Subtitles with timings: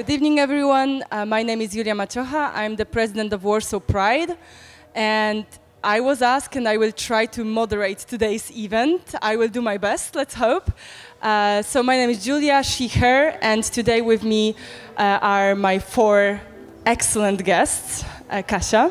[0.00, 1.04] Good evening, everyone.
[1.10, 2.52] Uh, my name is Julia Maciocha.
[2.54, 4.34] I'm the president of Warsaw Pride.
[4.94, 5.44] And
[5.84, 9.14] I was asked, and I will try to moderate today's event.
[9.20, 10.72] I will do my best, let's hope.
[11.20, 14.56] Uh, so, my name is Julia, she, her, and today with me
[14.96, 16.40] uh, are my four
[16.86, 18.90] excellent guests uh, Kasia.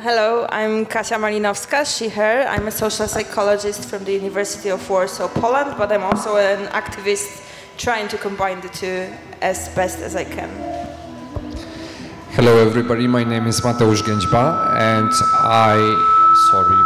[0.00, 2.48] Hello, I'm Kasia Malinowska, she, her.
[2.48, 7.46] I'm a social psychologist from the University of Warsaw, Poland, but I'm also an activist
[7.78, 9.08] trying to combine the two
[9.42, 10.48] as best as I can.
[12.30, 13.06] Hello, everybody.
[13.06, 14.44] My name is Mateusz Gęćba,
[14.78, 15.78] and I.
[16.50, 16.78] Sorry.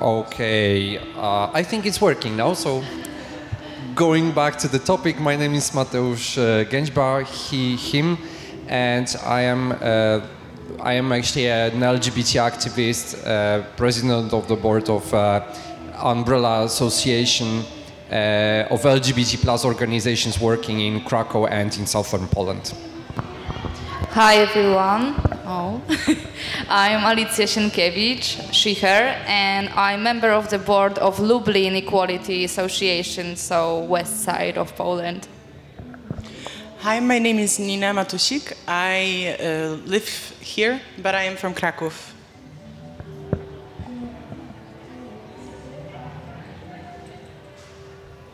[0.00, 2.54] Okay, uh, I think it's working now.
[2.54, 2.82] So,
[3.94, 8.18] going back to the topic, my name is Mateusz uh, he, him,
[8.66, 9.72] and I am.
[9.72, 10.20] Uh,
[10.80, 15.40] I am actually an LGBT activist, uh, president of the board of uh,
[16.02, 17.64] Umbrella Association
[18.10, 22.74] uh, of LGBT plus organizations working in Krakow and in southern Poland.
[24.10, 25.14] Hi everyone.
[25.46, 25.80] Oh.
[26.68, 33.36] I'm Alicja Sienkiewicz, she, her, and I'm member of the board of Lublin Equality Association,
[33.36, 35.28] so west side of Poland.
[36.80, 38.52] Hi, my name is Nina Matusik.
[38.66, 40.08] I uh, live
[40.40, 41.90] here, but I am from Krakow.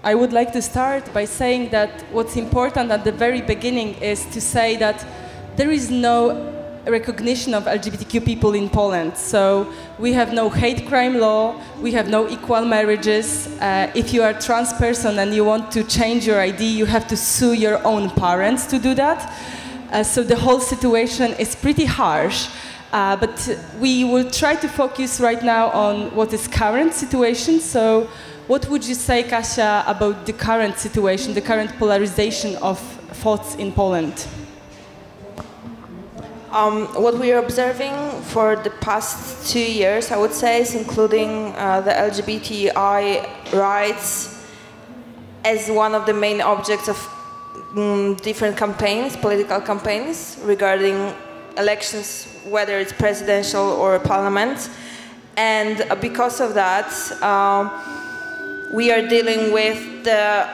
[0.05, 4.25] I would like to start by saying that what's important at the very beginning is
[4.27, 5.05] to say that
[5.57, 6.55] there is no
[6.87, 9.17] recognition of LGBTQ people in Poland.
[9.17, 9.67] So
[9.99, 13.49] we have no hate crime law, we have no equal marriages.
[13.61, 16.87] Uh, if you are a trans person and you want to change your ID, you
[16.87, 19.33] have to sue your own parents to do that.
[19.91, 22.49] Uh, so the whole situation is pretty harsh.
[22.93, 27.61] Uh, but we will try to focus right now on what is current situation.
[27.61, 28.09] So
[28.49, 32.81] what would you say, Kasia, about the current situation, the current polarization of
[33.23, 34.27] thoughts in Poland?
[36.51, 37.93] Um, what we are observing
[38.23, 44.47] for the past two years, I would say, is including uh, the LGBTI rights
[45.45, 46.97] as one of the main objects of
[47.77, 51.13] um, different campaigns, political campaigns regarding
[51.59, 54.71] elections, whether it's presidential or parliament.
[55.37, 56.91] And uh, because of that,
[57.23, 57.71] um,
[58.71, 60.49] we are dealing with the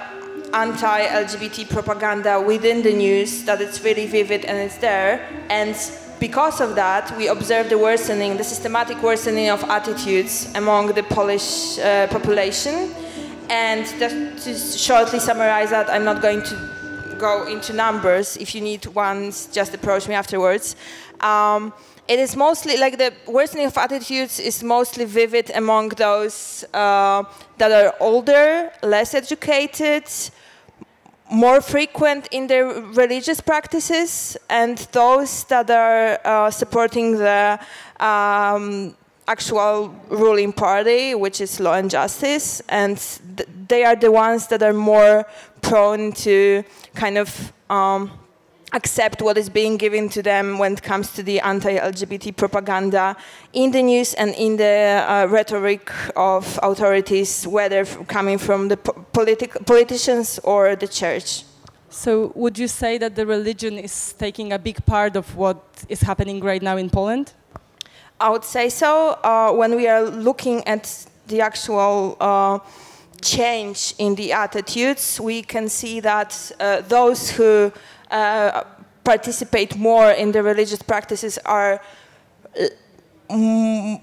[0.52, 5.20] anti-LGBT propaganda within the news that it's really vivid and it's there.
[5.50, 5.76] And
[6.20, 11.78] because of that, we observe the worsening, the systematic worsening of attitudes among the Polish
[11.78, 12.94] uh, population.
[13.50, 18.36] And just to shortly summarize that, I'm not going to go into numbers.
[18.36, 20.76] If you need ones, just approach me afterwards.
[21.20, 21.72] Um,
[22.06, 27.24] it is mostly like the worsening of attitudes is mostly vivid among those uh,
[27.58, 30.04] that are older, less educated,
[31.30, 37.58] more frequent in their religious practices, and those that are uh, supporting the
[38.00, 38.94] um,
[39.26, 42.98] actual ruling party, which is law and justice, and
[43.36, 45.24] th- they are the ones that are more
[45.62, 46.62] prone to
[46.94, 48.10] kind of um,
[48.74, 53.16] accept what is being given to them when it comes to the anti-LGBT propaganda
[53.52, 59.06] in the news and in the uh, rhetoric of authorities, whether coming from the po-
[59.12, 61.44] politic- politicians or the church.
[61.88, 66.00] So, would you say that the religion is taking a big part of what is
[66.00, 67.32] happening right now in Poland?
[68.18, 69.10] I would say so.
[69.22, 72.58] Uh, when we are looking at the actual uh,
[73.22, 77.72] change in the attitudes, we can see that uh, those who
[79.04, 81.80] participate more in the religious practices are
[83.28, 84.00] mm,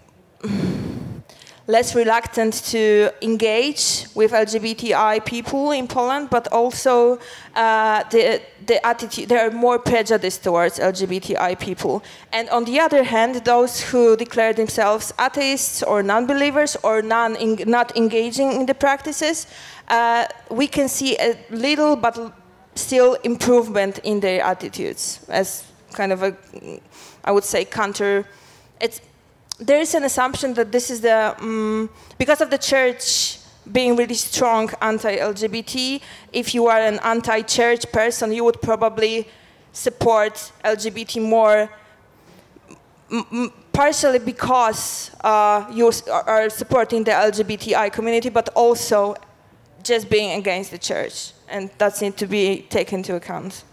[1.67, 7.17] less reluctant to engage with LGBTI people in Poland, but also
[7.55, 12.03] uh, the, the attitude, they are more prejudiced towards LGBTI people.
[12.33, 17.37] And on the other hand, those who declare themselves atheists or non believers or non
[17.65, 19.47] not engaging in the practices,
[19.87, 22.33] uh, we can see a little but
[22.75, 26.35] still improvement in their attitudes as kind of a,
[27.23, 28.25] I would say, counter.
[28.79, 29.01] It's,
[29.59, 33.37] there is an assumption that this is the, um, because of the church
[33.71, 36.01] being really strong anti-LGBT,
[36.33, 39.27] if you are an anti-church person, you would probably
[39.71, 41.69] support LGBT more,
[43.71, 49.15] partially because uh, you are supporting the LGBTI community, but also
[49.83, 53.63] just being against the church and that needs to be taken into account.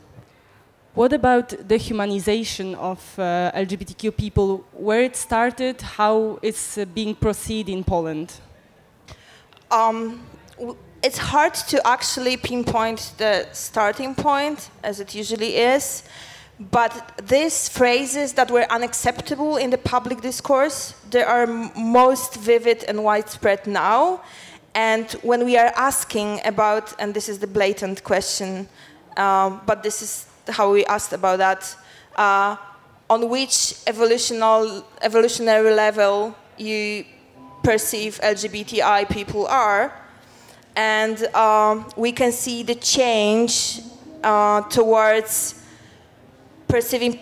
[0.94, 4.64] What about the humanization of uh, LGBTQ people?
[4.72, 8.40] Where it started, how it's uh, being proceeded in Poland?
[9.70, 10.20] um,
[10.56, 16.02] w- it's hard to actually pinpoint the starting point, as it usually is.
[16.58, 23.04] But these phrases that were unacceptable in the public discourse, they are most vivid and
[23.04, 24.22] widespread now.
[24.78, 28.68] And when we are asking about, and this is the blatant question,
[29.16, 31.74] um, but this is how we asked about that,
[32.14, 32.54] uh,
[33.10, 37.04] on which evolutionary level you
[37.64, 39.92] perceive LGBTI people are,
[40.76, 43.80] and um, we can see the change
[44.22, 45.60] uh, towards
[46.68, 47.18] perceiving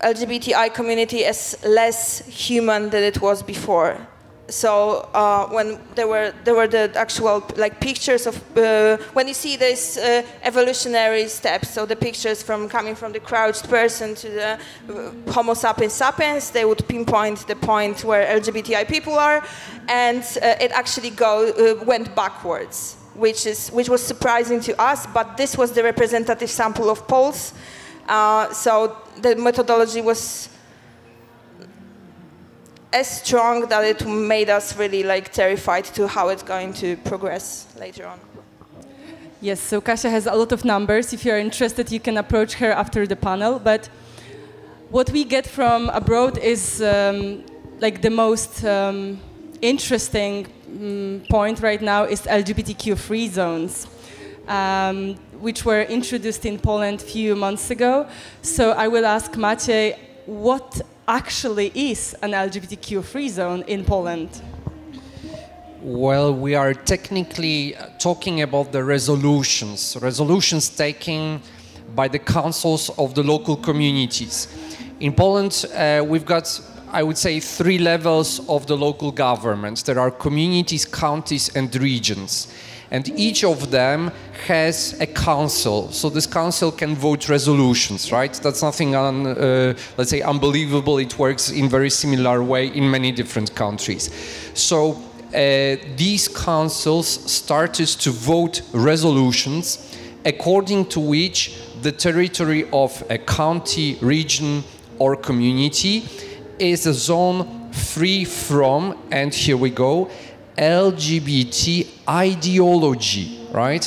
[0.00, 4.07] LGBTI community as less human than it was before.
[4.50, 9.34] So uh, when there were there were the actual like pictures of uh, when you
[9.34, 14.28] see these uh, evolutionary steps, so the pictures from coming from the crouched person to
[14.30, 14.58] the
[14.88, 19.44] uh, Homo sapiens sapiens, they would pinpoint the point where LGBTI people are,
[19.86, 25.06] and uh, it actually go uh, went backwards, which is which was surprising to us.
[25.06, 27.52] But this was the representative sample of polls,
[28.08, 30.48] uh, so the methodology was
[32.92, 37.66] as strong that it made us really like terrified to how it's going to progress
[37.78, 38.18] later on.
[39.40, 41.12] Yes, so Kasia has a lot of numbers.
[41.12, 43.60] If you're interested, you can approach her after the panel.
[43.60, 43.88] But
[44.90, 47.44] what we get from abroad is um,
[47.78, 49.20] like the most um,
[49.60, 53.86] interesting um, point right now is LGBTQ free zones,
[54.48, 58.08] um, which were introduced in Poland a few months ago.
[58.42, 64.28] So I will ask Maciej, what actually is an LGBTQ free zone in Poland?
[65.80, 71.40] Well, we are technically talking about the resolutions, resolutions taken
[71.94, 74.48] by the councils of the local communities.
[75.00, 76.60] In Poland, uh, we've got,
[76.92, 82.48] I would say, three levels of the local governments There are communities, counties, and regions.
[82.90, 84.10] And each of them
[84.46, 85.92] has a council.
[85.92, 88.32] So this council can vote resolutions, right?
[88.32, 90.98] That's nothing, un, uh, let's say, unbelievable.
[90.98, 94.10] It works in very similar way in many different countries.
[94.54, 94.92] So
[95.28, 99.94] uh, these councils started to vote resolutions
[100.24, 104.64] according to which the territory of a county, region,
[104.98, 106.04] or community
[106.58, 110.10] is a zone free from, and here we go,
[110.58, 113.84] LGBT ideology, right?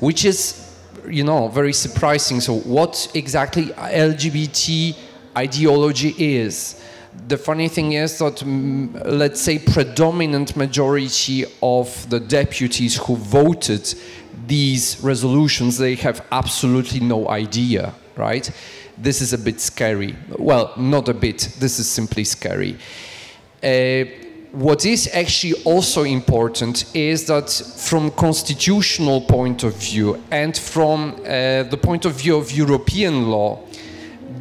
[0.00, 0.74] Which is,
[1.08, 2.40] you know, very surprising.
[2.40, 4.96] So, what exactly LGBT
[5.36, 6.82] ideology is?
[7.26, 13.94] the funny thing is that mm, let's say predominant majority of the deputies who voted
[14.46, 18.50] these resolutions they have absolutely no idea right
[18.98, 22.76] this is a bit scary well not a bit this is simply scary
[23.62, 24.04] uh,
[24.52, 31.62] what is actually also important is that from constitutional point of view and from uh,
[31.62, 33.58] the point of view of european law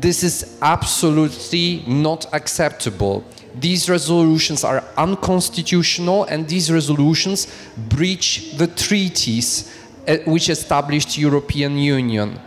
[0.01, 3.23] this is absolutely not acceptable.
[3.59, 7.47] These resolutions are unconstitutional and these resolutions
[7.89, 9.75] breach the treaties
[10.07, 12.39] uh, which established European Union.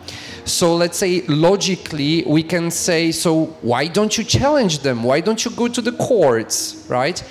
[0.44, 5.02] So let's say logically we can say so why don't you challenge them?
[5.02, 7.22] Why don't you go to the courts, right?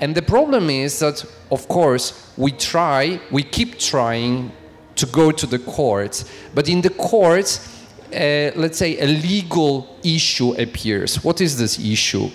[0.00, 4.52] And the problem is that of course we try, we keep trying
[4.96, 6.24] to go to the courts,
[6.54, 7.76] but in the courts
[8.12, 11.24] uh, let's say, a legal issue appears.
[11.24, 12.30] What is this issue?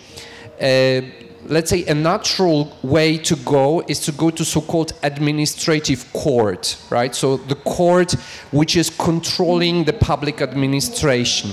[0.61, 1.01] Uh,
[1.45, 7.15] let's say a natural way to go is to go to so-called administrative court, right?
[7.15, 8.13] So the court
[8.51, 11.51] which is controlling the public administration.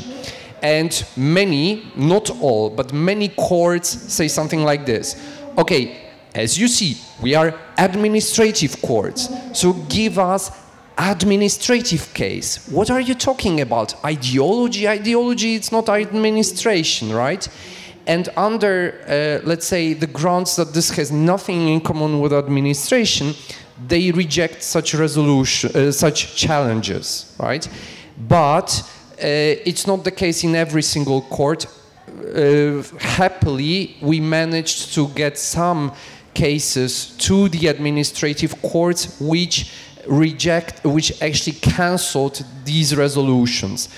[0.60, 5.14] And many, not all, but many courts say something like this.
[5.58, 5.96] Okay,
[6.36, 9.28] as you see, we are administrative courts.
[9.52, 10.52] So give us
[10.96, 12.68] administrative case.
[12.68, 14.04] What are you talking about?
[14.04, 14.88] Ideology?
[14.88, 17.48] Ideology, it's not administration, right?
[18.06, 23.34] And under, uh, let's say, the grounds that this has nothing in common with administration,
[23.88, 27.68] they reject such resolution, uh, such challenges, right?
[28.16, 28.82] But
[29.18, 31.66] uh, it's not the case in every single court.
[32.18, 35.92] Uh, happily, we managed to get some
[36.34, 39.72] cases to the administrative courts which
[40.06, 43.88] reject, which actually cancelled these resolutions.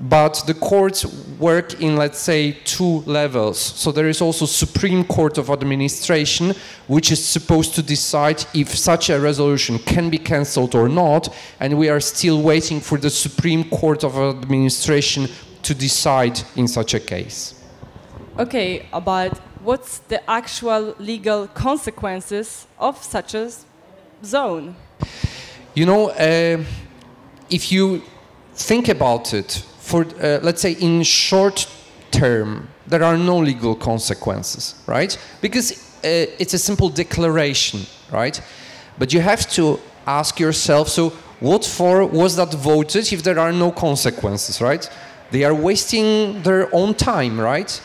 [0.00, 1.04] But the courts
[1.38, 3.58] work in, let's say, two levels.
[3.58, 6.54] So there is also Supreme Court of Administration,
[6.88, 11.78] which is supposed to decide if such a resolution can be cancelled or not, and
[11.78, 15.28] we are still waiting for the Supreme Court of Administration
[15.62, 17.61] to decide in such a case.
[18.38, 23.50] Okay, but what's the actual legal consequences of such a
[24.24, 24.76] zone.
[25.74, 26.62] You know, uh,
[27.50, 28.02] if you
[28.54, 31.66] think about it, for uh, let's say in short
[32.10, 35.16] term, there are no legal consequences, right?
[35.40, 35.72] Because
[36.04, 37.80] uh, it's a simple declaration,
[38.12, 38.40] right?
[38.98, 41.10] But you have to ask yourself, so
[41.40, 44.88] what for was that voted if there are no consequences, right?
[45.30, 47.80] They are wasting their own time, right?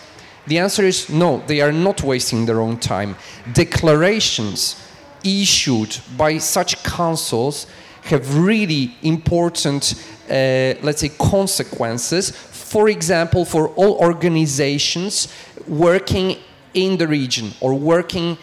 [0.47, 3.15] The answer is no, they are not wasting their own time.
[3.53, 4.81] Declarations
[5.23, 7.67] issued by such councils
[8.03, 9.93] have really important,
[10.29, 12.31] uh, let's say, consequences.
[12.31, 15.27] For example, for all organizations
[15.67, 16.37] working
[16.73, 18.37] in the region or working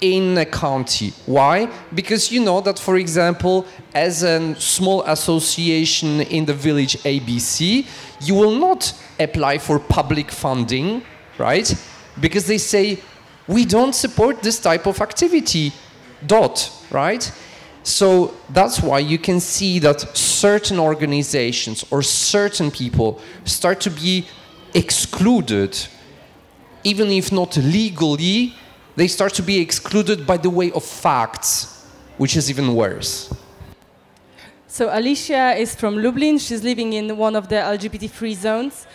[0.00, 1.12] in a county.
[1.26, 1.70] Why?
[1.94, 7.86] Because you know that, for example, as a small association in the village ABC,
[8.22, 11.02] you will not apply for public funding,
[11.40, 11.74] right?
[12.20, 12.98] Because they say,
[13.48, 15.72] we don't support this type of activity,
[16.24, 17.32] dot, right?
[17.82, 24.26] So that's why you can see that certain organizations or certain people start to be
[24.74, 25.76] excluded,
[26.84, 28.54] even if not legally,
[28.96, 31.86] they start to be excluded by the way of facts,
[32.18, 33.32] which is even worse.
[34.66, 36.38] So Alicia is from Lublin.
[36.38, 38.86] She's living in one of the LGBT-free zones.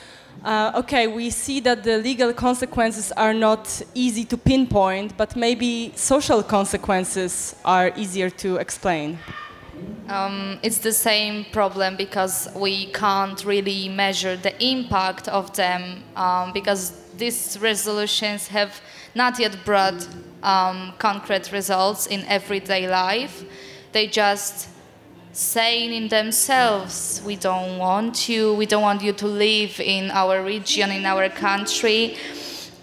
[0.43, 5.91] Uh, okay, we see that the legal consequences are not easy to pinpoint, but maybe
[5.95, 9.17] social consequences are easier to explain.
[10.07, 16.53] Um, it's the same problem because we can't really measure the impact of them um,
[16.53, 18.81] because these resolutions have
[19.15, 20.07] not yet brought
[20.43, 23.43] um, concrete results in everyday life.
[23.93, 24.69] They just
[25.35, 30.41] saying in themselves, we don't want you, we don't want you to live in our
[30.41, 32.15] region, in our country.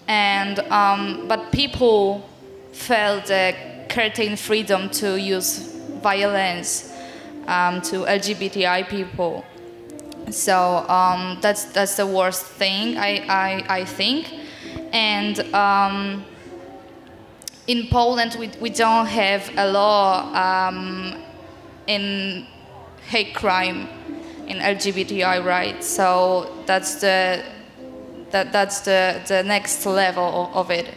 [0.07, 2.29] And, um, but people
[2.73, 3.57] felt the
[3.91, 5.59] certain freedom to use
[6.03, 6.93] violence
[7.47, 9.45] um, to LGBTI people.
[10.31, 14.31] So um, that's, that's the worst thing, I, I, I think.
[14.93, 16.25] And um,
[17.67, 21.23] in Poland, we, we don't have a law um,
[21.87, 22.47] in
[23.09, 23.89] hate crime
[24.47, 25.87] in LGBTI rights.
[25.87, 27.45] So that's the
[28.33, 30.89] that that's the, the next level of, it.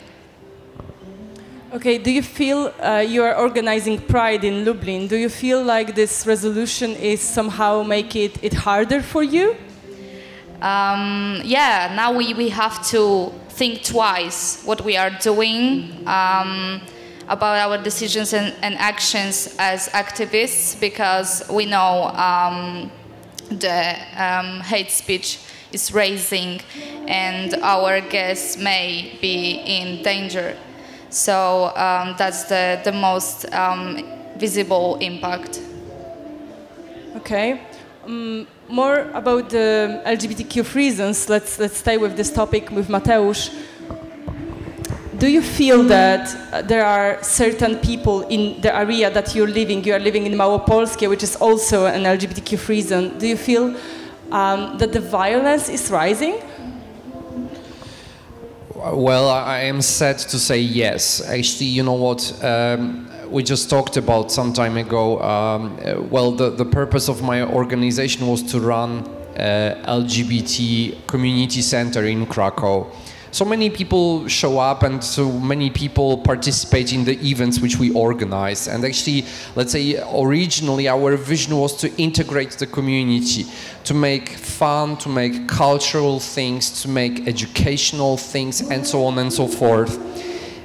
[1.74, 5.08] Okay, do you feel uh, you are organizing Pride in Lublin?
[5.08, 9.58] Do you feel like this resolution is somehow make it, it harder for you?
[10.62, 16.08] Um, yeah, now we, we have to think twice what we are doing.
[16.08, 16.82] Um,
[17.28, 22.92] about our decisions and, and, actions as activists because we know um,
[23.50, 25.40] the um, hate speech
[25.72, 26.62] is raising
[27.08, 30.56] and our guests may be in danger.
[31.10, 34.04] So um, that's the, the most um,
[34.38, 35.62] visible impact.
[37.16, 37.62] Okay.
[38.06, 41.30] Um, more about the LGBTQ reasons.
[41.30, 43.54] Let's let's stay with this topic with Mateusz
[45.18, 49.84] do you feel that uh, there are certain people in the area that you're living,
[49.84, 53.76] you are living in Małopolskie, which is also an LGBTQ free zone, do you feel
[54.32, 56.42] um, that the violence is rising?
[58.76, 61.22] Well, I am sad to say yes.
[61.28, 62.44] Actually, you know what?
[62.44, 65.22] Um, we just talked about some time ago.
[65.22, 69.00] Um, uh, well, the, the purpose of my organization was to run
[69.38, 72.92] uh, LGBT community center in Krakow
[73.36, 77.92] so many people show up and so many people participate in the events which we
[77.92, 78.70] organize.
[78.70, 79.26] And actually,
[79.58, 83.46] let's say originally our vision was to integrate the community,
[83.84, 89.34] to make fun, to make cultural things, to make educational things, and so on and
[89.34, 90.00] so forth.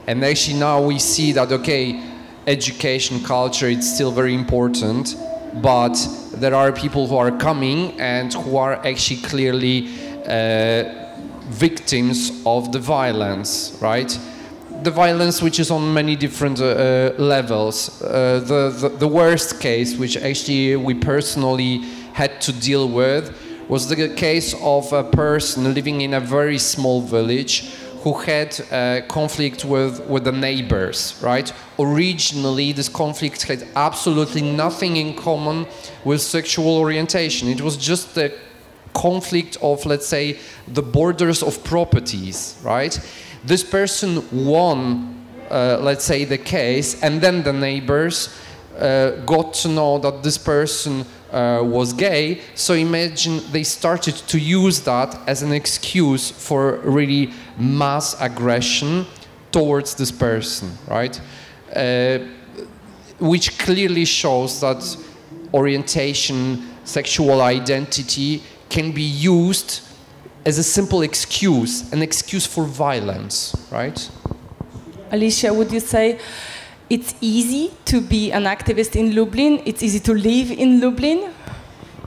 [0.06, 2.00] And actually, now we see that, okay,
[2.46, 5.16] education, culture, it's still very important,
[5.54, 5.96] but
[6.34, 9.88] there are people who are coming and who are actually clearly.
[10.24, 11.08] Uh,
[11.50, 14.18] victims of the violence, right?
[14.82, 18.00] The violence, which is on many different uh, uh, levels.
[18.02, 21.78] Uh, the, the, the worst case, which actually we personally
[22.12, 23.36] had to deal with,
[23.68, 29.04] was the case of a person living in a very small village who had a
[29.08, 31.52] conflict with, with the neighbors, right?
[31.78, 35.66] Originally, this conflict had absolutely nothing in common
[36.04, 37.48] with sexual orientation.
[37.48, 38.32] It was just the
[38.92, 42.98] conflict of, let's say, the borders of properties, right?
[43.44, 48.28] This person won, uh, let's say, the case, and then the neighbors
[48.78, 52.40] uh, got to know that this person uh, was gay.
[52.54, 59.06] So imagine they started to use that as an excuse for really mass aggression
[59.52, 61.20] towards this person, right?
[61.74, 62.18] Uh,
[63.18, 64.96] which clearly shows that
[65.52, 69.82] orientation, sexual identity can be used
[70.46, 74.10] as a simple excuse, an excuse for violence, right?
[75.10, 76.18] Alicia, would you say
[76.88, 79.60] it's easy to be an activist in Lublin?
[79.66, 81.30] It's easy to live in Lublin?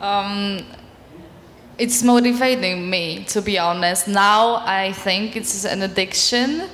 [0.02, 0.66] Um,
[1.78, 4.08] it's motivating me, to be honest.
[4.08, 6.70] Now I think it's an addiction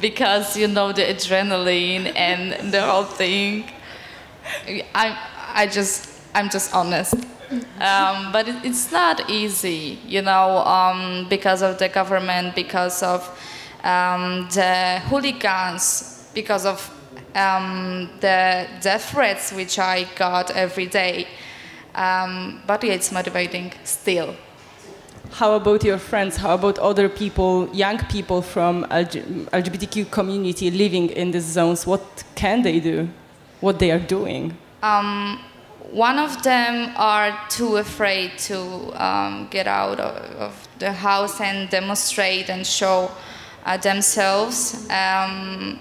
[0.00, 3.70] because you know the adrenaline and the whole thing.
[4.94, 5.16] I,
[5.54, 7.14] I just, I'm just honest.
[7.50, 13.26] Um, but it, it's not easy, you know, um, because of the government, because of
[13.82, 16.78] um, the hooligans, because of
[17.34, 21.26] um, the death threats which I got every day.
[21.94, 24.34] Um, but yeah, it's motivating still.
[25.32, 26.36] How about your friends?
[26.36, 31.86] How about other people, young people from LGBTQ community living in these zones?
[31.86, 33.08] What can they do?
[33.60, 34.56] What they are doing?
[34.82, 35.40] Um,
[35.90, 38.58] one of them are too afraid to
[39.02, 43.10] um, get out of, of, the house and demonstrate and show
[43.66, 44.88] uh, themselves.
[44.88, 45.78] Um,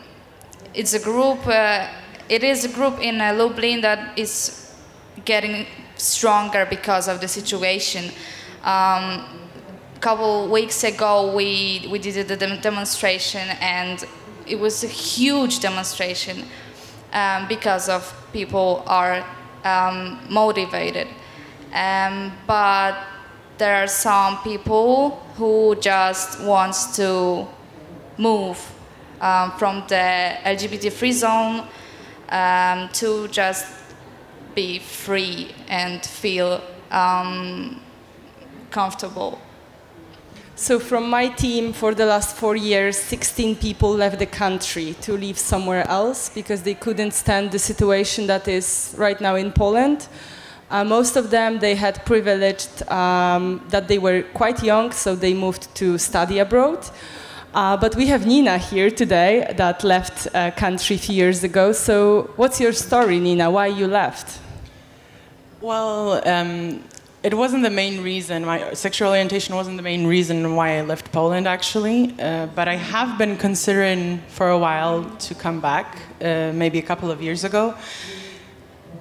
[0.73, 1.47] it's a group.
[1.47, 1.87] Uh,
[2.27, 4.75] it is a group in uh, Lublin that is
[5.23, 5.65] getting
[5.95, 8.11] stronger because of the situation.
[8.63, 9.39] Um,
[9.99, 14.05] couple weeks ago we, we did a dem- demonstration and
[14.47, 16.45] it was a huge demonstration
[17.11, 19.25] um, because of people are
[19.63, 21.07] um, motivated.
[21.73, 22.97] Um, but
[23.57, 27.47] there are some people who just wants to
[28.17, 28.57] move
[29.21, 31.67] um, from the lgbt free zone
[32.29, 33.65] um, to just
[34.55, 36.61] be free and feel
[36.91, 37.81] um,
[38.71, 39.39] comfortable
[40.59, 45.13] so, from my team, for the last four years, 16 people left the country to
[45.13, 50.09] live somewhere else because they couldn't stand the situation that is right now in Poland.
[50.69, 55.33] Uh, most of them, they had privileged um, that they were quite young, so they
[55.33, 56.85] moved to study abroad.
[57.53, 61.71] Uh, but we have Nina here today that left uh, country a few years ago.
[61.71, 63.49] So, what's your story, Nina?
[63.49, 64.39] Why you left?
[65.61, 66.83] Well, um,
[67.21, 68.45] it wasn't the main reason.
[68.45, 72.15] My sexual orientation wasn't the main reason why I left Poland, actually.
[72.17, 76.81] Uh, but I have been considering for a while to come back, uh, maybe a
[76.81, 77.75] couple of years ago.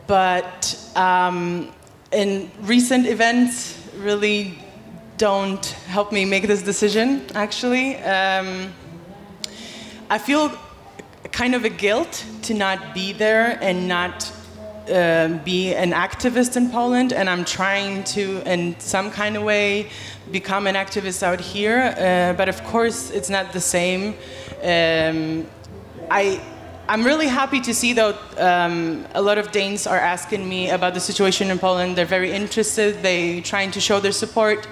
[0.09, 1.71] But um,
[2.11, 4.59] in recent events, really
[5.17, 7.23] don't help me make this decision.
[7.35, 8.73] Actually, um,
[10.11, 10.51] I feel
[11.31, 14.33] kind of a guilt to not be there and not
[14.91, 19.89] uh, be an activist in Poland, and I'm trying to, in some kind of way,
[20.33, 21.95] become an activist out here.
[21.97, 24.15] Uh, but of course, it's not the same.
[24.63, 25.47] Um,
[26.11, 26.41] I.
[26.91, 30.95] I'm really happy to see, though, um, a lot of Danes are asking me about
[30.95, 31.97] the situation in Poland.
[31.97, 33.03] They're very interested.
[33.03, 34.67] They're trying to show their support.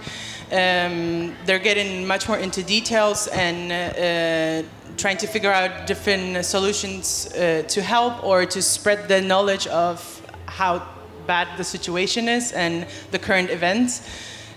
[0.51, 4.67] Um, they're getting much more into details and uh,
[4.97, 9.99] trying to figure out different solutions uh, to help or to spread the knowledge of
[10.47, 10.83] how
[11.27, 14.09] bad the situation is and the current events.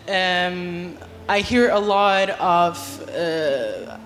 [0.08, 0.97] Um,
[1.28, 3.97] I hear a lot of uh,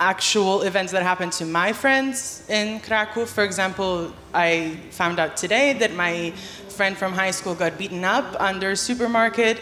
[0.00, 3.26] actual events that happen to my friends in Krakow.
[3.26, 6.32] For example, I found out today that my
[6.68, 9.60] friend from high school got beaten up under a supermarket.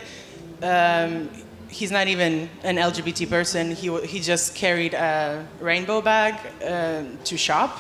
[0.63, 1.29] Um,
[1.73, 3.73] he's not even an LGBT person.
[3.73, 7.79] He, he just carried a rainbow bag uh, to shop.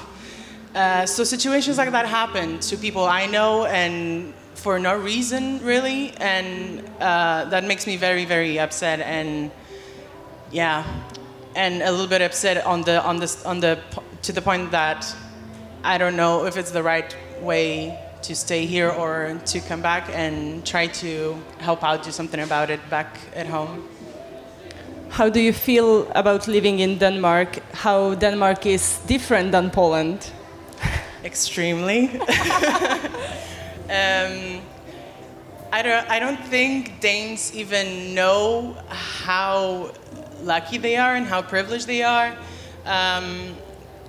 [0.74, 6.12] Uh, so situations like that happen to people I know and for no reason really,
[6.16, 9.50] and uh, that makes me very very upset and
[10.50, 10.84] yeah,
[11.54, 13.78] and a little bit upset on the on this on the
[14.22, 15.14] to the point that
[15.84, 20.08] I don't know if it's the right way to stay here or to come back
[20.12, 23.88] and try to help out, do something about it back at home.
[25.10, 27.58] How do you feel about living in Denmark?
[27.74, 30.30] How Denmark is different than Poland?
[31.24, 32.08] Extremely.
[33.90, 34.62] um,
[35.70, 39.92] I don't, I don't think Danes even know how
[40.42, 42.34] lucky they are and how privileged they are.
[42.86, 43.54] Um,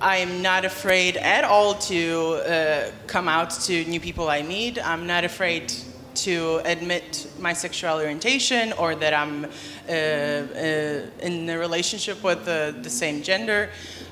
[0.04, 4.78] I'm not afraid at all to uh, come out to new people I meet.
[4.86, 5.72] I'm not afraid
[6.16, 9.48] to admit my sexual orientation or that I'm uh,
[9.88, 13.70] uh, in a relationship with the, the same gender.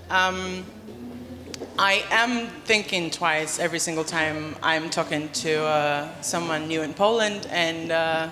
[0.08, 0.64] Um,
[1.78, 7.46] I am thinking twice every single time I'm talking to uh, someone new in Poland,
[7.50, 8.30] and uh,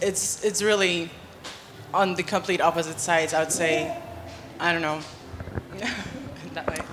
[0.00, 1.10] it's it's really
[1.92, 3.34] on the complete opposite sides.
[3.34, 4.00] I would say,
[4.60, 5.00] I don't know,
[6.54, 6.84] that way.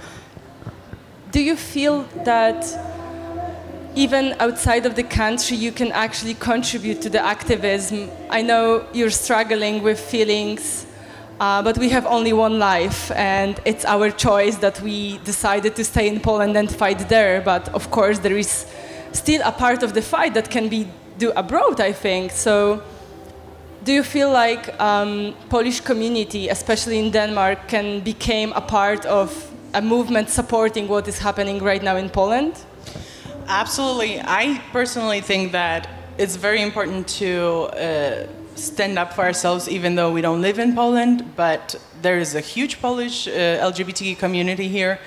[1.31, 2.65] do you feel that
[3.95, 8.09] even outside of the country you can actually contribute to the activism?
[8.29, 10.85] I know you're struggling with feelings.
[11.41, 15.83] Uh, but we have only one life, and it's our choice that we decided to
[15.83, 17.41] stay in Poland and fight there.
[17.41, 18.67] But of course, there is
[19.11, 21.81] still a part of the fight that can be do abroad.
[21.81, 22.83] I think so.
[23.83, 29.51] Do you feel like um, Polish community, especially in Denmark, can become a part of
[29.73, 32.53] a movement supporting what is happening right now in Poland?
[33.47, 34.19] Absolutely.
[34.19, 35.89] I personally think that
[36.19, 40.75] it's very important to uh, stand up for ourselves, even though we don't live in
[40.75, 41.33] Poland.
[41.35, 43.31] But there is a huge Polish uh,
[43.71, 44.99] LGBT community here.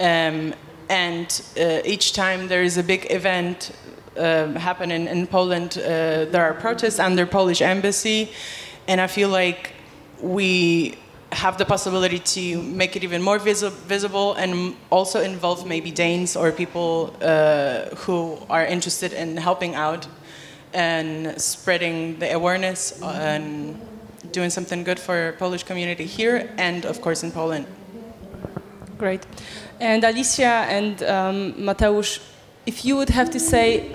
[0.00, 0.52] Um,
[0.88, 3.70] and uh, each time there is a big event
[4.18, 8.30] uh, happening in Poland, uh, there are protests under Polish embassy.
[8.88, 9.72] And I feel like
[10.20, 10.94] we
[11.32, 16.36] have the possibility to make it even more visi- visible and also involve maybe Danes
[16.36, 20.06] or people uh, who are interested in helping out
[20.72, 23.78] and spreading the awareness and
[24.30, 27.66] doing something good for Polish community here and of course in Poland.
[28.98, 29.26] Great.
[29.80, 32.20] And Alicia and um, Mateusz,
[32.66, 33.88] if you would have to say,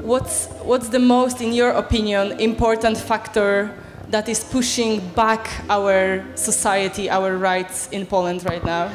[0.00, 3.70] what's what's the most, in your opinion, important factor
[4.10, 8.90] that is pushing back our society, our rights in Poland right now?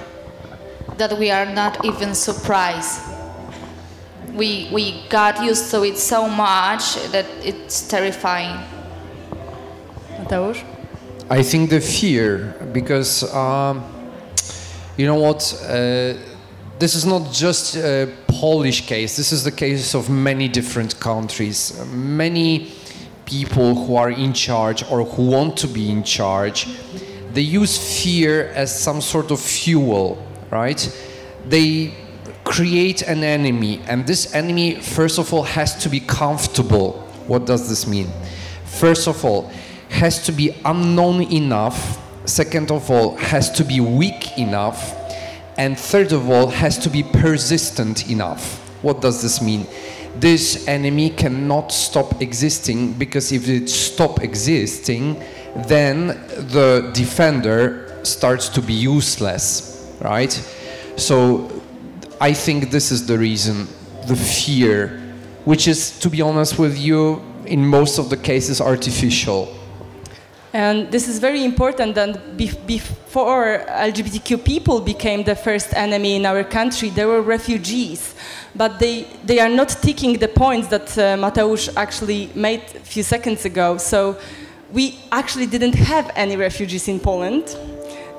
[0.97, 3.01] That we are not even surprised.
[4.33, 8.59] We, we got used to it so much that it's terrifying.
[10.19, 10.63] Mateusz?
[11.29, 13.83] I think the fear, because um,
[14.95, 15.41] you know what?
[15.67, 16.13] Uh,
[16.79, 19.17] this is not just a Polish case.
[19.17, 21.79] This is the case of many different countries.
[21.91, 22.71] Many
[23.25, 26.67] people who are in charge or who want to be in charge,
[27.33, 30.17] they use fear as some sort of fuel,
[30.51, 30.79] right?
[31.47, 31.93] They
[32.43, 36.93] create an enemy, and this enemy, first of all, has to be comfortable.
[37.27, 38.07] What does this mean?
[38.65, 39.51] First of all,
[39.89, 42.01] has to be unknown enough.
[42.25, 44.96] Second of all, has to be weak enough.
[45.57, 48.59] And third of all, has to be persistent enough.
[48.83, 49.65] What does this mean?
[50.15, 55.21] This enemy cannot stop existing because if it stop existing,
[55.55, 60.31] then the defender starts to be useless, right?
[60.95, 61.61] So
[62.21, 63.67] I think this is the reason,
[64.07, 64.99] the fear,
[65.45, 69.53] which is, to be honest with you, in most of the cases artificial.
[70.57, 71.93] And this is very important
[72.35, 78.15] be- before LGBTQ people became the first enemy in our country, there were refugees.
[78.55, 83.03] But they, they are not ticking the points that uh, Mateusz actually made a few
[83.03, 83.77] seconds ago.
[83.77, 84.17] So
[84.73, 87.55] we actually didn't have any refugees in Poland.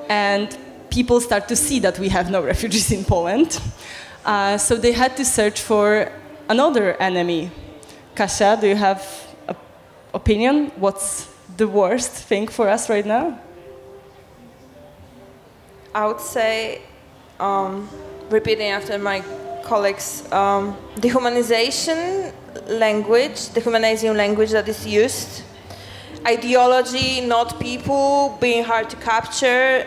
[0.07, 0.57] And
[0.89, 3.59] people start to see that we have no refugees in Poland.
[4.23, 6.09] Uh, so they had to search for
[6.47, 7.51] another enemy.
[8.15, 9.03] Kasia, do you have
[9.49, 9.57] an
[10.13, 10.71] opinion?
[10.77, 11.28] What's
[11.59, 13.37] the worst thing for us right now?
[15.93, 16.81] I would say,
[17.39, 17.89] um,
[18.29, 19.21] repeating after my
[19.63, 22.33] colleagues, um, dehumanization
[22.67, 25.43] language, dehumanizing language that is used,
[26.25, 29.85] ideology, not people, being hard to capture,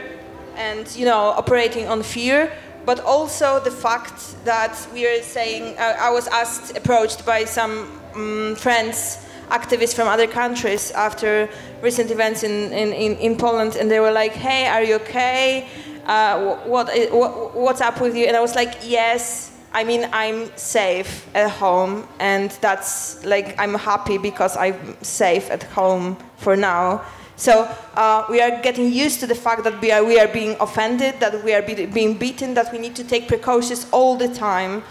[0.56, 2.52] and you know, operating on fear.
[2.84, 8.00] But also the fact that we are saying, uh, I was asked, approached by some
[8.14, 11.48] um, friends activists from other countries after
[11.82, 15.68] recent events in, in, in, in Poland, and they were like, "Hey, are you okay?
[16.06, 20.54] Uh, what, what what's up with you?" And I was like, "Yes." I mean, I'm
[20.54, 27.00] safe at home, and that's like I'm happy because I'm safe at home for now.
[27.36, 30.56] So uh, we are getting used to the fact that we are, we are being
[30.60, 34.28] offended, that we are be, being beaten, that we need to take precautions all the
[34.28, 34.84] time.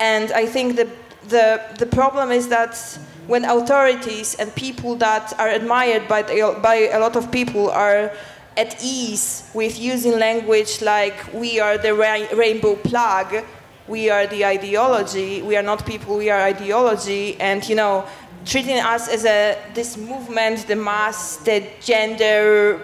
[0.00, 0.88] And I think the,
[1.28, 6.88] the, the problem is that when authorities and people that are admired by, the, by
[6.92, 8.12] a lot of people are
[8.56, 13.44] at ease with using language like we are the ra- rainbow plague
[13.88, 18.06] we are the ideology, we are not people, we are ideology, and you know,
[18.44, 22.80] treating us as a this movement, the mass, the gender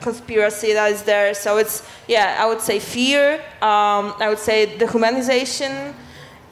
[0.00, 1.34] conspiracy that is there.
[1.34, 3.34] So it's yeah, I would say fear.
[3.60, 5.94] Um, I would say dehumanization,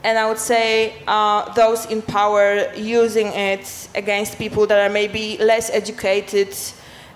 [0.02, 5.36] and I would say uh, those in power using it against people that are maybe
[5.38, 6.56] less educated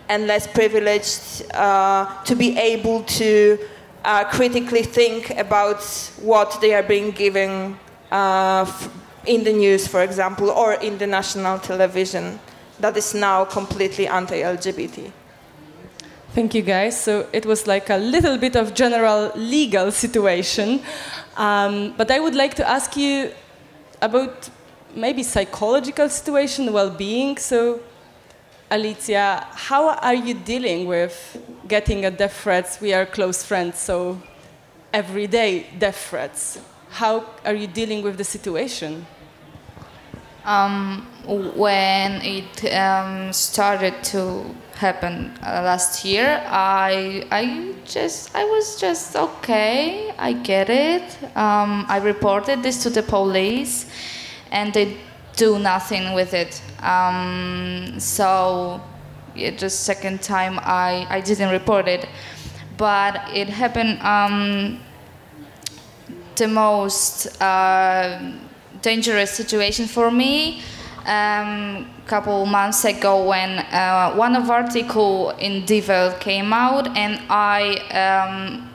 [0.09, 3.59] and less privileged uh, to be able to
[4.05, 5.83] uh, critically think about
[6.21, 7.79] what they are being given
[8.11, 8.71] uh,
[9.27, 12.39] in the news, for example, or in the national television
[12.81, 15.11] that is now completely anti-LGBT.
[16.35, 17.01] Thank you, guys.
[17.01, 20.83] So it was like a little bit of general legal situation.
[21.37, 23.33] Um, but I would like to ask you
[24.01, 24.49] about
[24.95, 27.37] maybe psychological situation, well-being.
[27.39, 27.81] So,
[28.71, 32.81] Alicia, how are you dealing with getting a death threats?
[32.81, 34.21] We are close friends, so
[34.93, 36.61] every day death threats.
[36.91, 39.07] How are you dealing with the situation?
[40.45, 48.79] Um, when it um, started to happen uh, last year, I I just I was
[48.79, 50.13] just okay.
[50.19, 51.03] I get it.
[51.35, 53.87] Um, I reported this to the police,
[54.53, 54.99] and they
[55.37, 56.61] do nothing with it.
[56.83, 58.83] Um, so,
[59.35, 62.07] yeah, just second time I I didn't report it,
[62.77, 63.99] but it happened.
[64.03, 64.81] Um,
[66.37, 67.41] the most.
[67.41, 68.33] Uh,
[68.85, 70.61] dangerous situation for me.
[71.07, 77.61] Um, couple months ago when uh, one of article in Welt came out and I
[78.03, 78.71] um,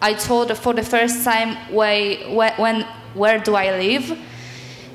[0.00, 2.82] I told for the first time way, when
[3.14, 4.18] where do I live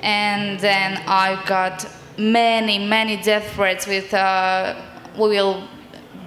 [0.02, 1.86] and then I got
[2.18, 4.76] many many death threats with uh,
[5.18, 5.68] we will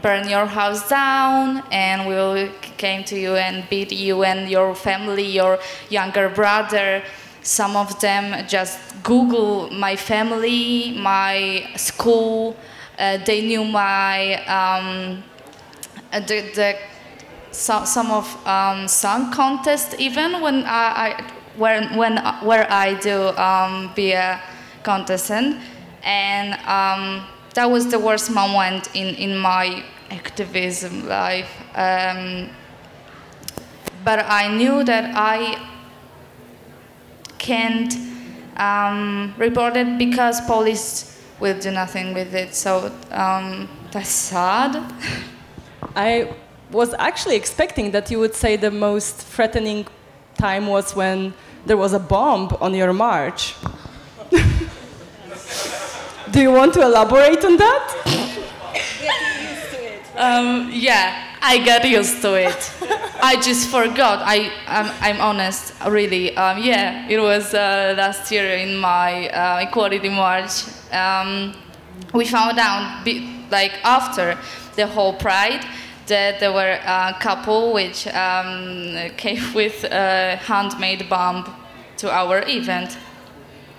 [0.03, 4.75] burn your house down and we will came to you and beat you and your
[4.75, 5.59] family your
[5.91, 7.03] younger brother
[7.43, 12.57] some of them just Google my family, my school.
[12.99, 15.23] Uh, they knew my um,
[16.13, 16.77] uh, the, the
[17.51, 23.29] so, some of um, song contest even when I, I when when where I do
[23.37, 24.41] um, be a
[24.83, 25.61] contestant,
[26.03, 31.51] and um, that was the worst moment in in my activism life.
[31.75, 32.51] Um,
[34.05, 35.70] but I knew that I
[37.41, 37.97] can't
[38.57, 42.55] um, report it because police will do nothing with it.
[42.55, 44.77] So um, that's sad.
[45.97, 46.35] I
[46.71, 49.87] was actually expecting that you would say the most threatening
[50.37, 51.35] time was when
[51.67, 53.55] there was a bomb on your march.
[56.31, 58.07] do you want to elaborate on that?
[60.17, 62.73] Um, yeah, I got used to it.
[63.23, 64.21] I just forgot.
[64.23, 66.37] I, I'm, I'm honest, really.
[66.37, 70.65] Um, yeah, it was uh, last year in my uh, equality march.
[70.93, 71.55] Um,
[72.13, 74.39] we found out, be, like after
[74.77, 75.65] the whole pride,
[76.07, 81.55] that there were a couple which um, came with a handmade bomb
[81.99, 82.99] to our event.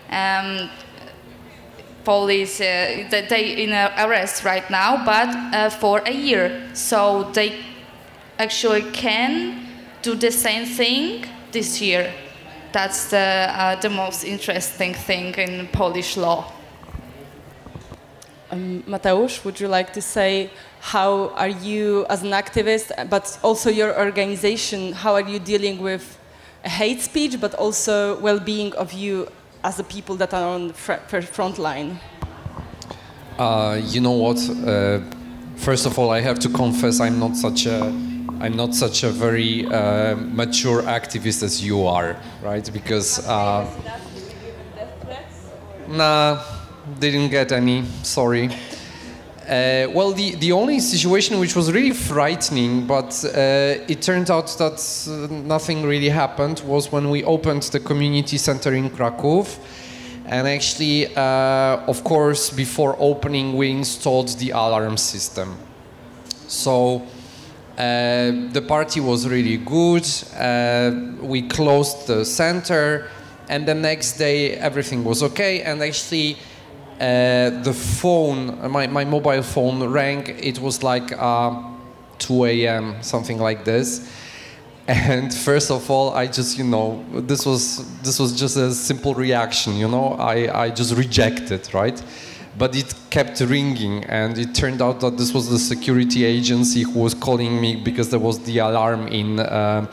[0.09, 0.69] Um,
[2.03, 6.69] police uh, they in arrest right now, but uh, for a year.
[6.73, 7.55] So they
[8.39, 9.67] actually can
[10.01, 12.11] do the same thing this year.
[12.71, 16.51] That's the, uh, the most interesting thing in Polish law.
[18.49, 23.69] Um, Mateusz, would you like to say how are you as an activist, but also
[23.69, 26.17] your organization, how are you dealing with
[26.63, 29.27] hate speech, but also well-being of you
[29.63, 31.99] as the people that are on the fr front line?
[33.37, 34.37] Uh, you know what?
[34.49, 34.99] Uh,
[35.55, 37.85] first of all, I have to confess I'm not such a
[38.41, 42.67] I'm not such a very uh, mature activist as you are, right?
[42.73, 43.67] Because uh,
[45.87, 46.43] nah,
[46.99, 47.85] didn't get any.
[48.01, 48.49] Sorry.
[49.51, 54.47] Uh, well, the, the only situation which was really frightening, but uh, it turned out
[54.57, 59.45] that uh, nothing really happened, was when we opened the community center in Krakow.
[60.25, 65.57] And actually, uh, of course, before opening, we installed the alarm system.
[66.47, 67.01] So
[67.77, 70.07] uh, the party was really good.
[70.39, 73.09] Uh, we closed the center,
[73.49, 75.61] and the next day everything was okay.
[75.63, 76.37] And actually,
[77.01, 80.27] uh, the phone, my, my mobile phone rang.
[80.27, 81.63] It was like uh,
[82.19, 84.07] 2 a.m., something like this.
[84.87, 89.15] And first of all, I just, you know, this was this was just a simple
[89.15, 89.75] reaction.
[89.75, 92.01] You know, I I just rejected, right?
[92.57, 96.99] but it kept ringing and it turned out that this was the security agency who
[96.99, 99.85] was calling me because there was the alarm in uh,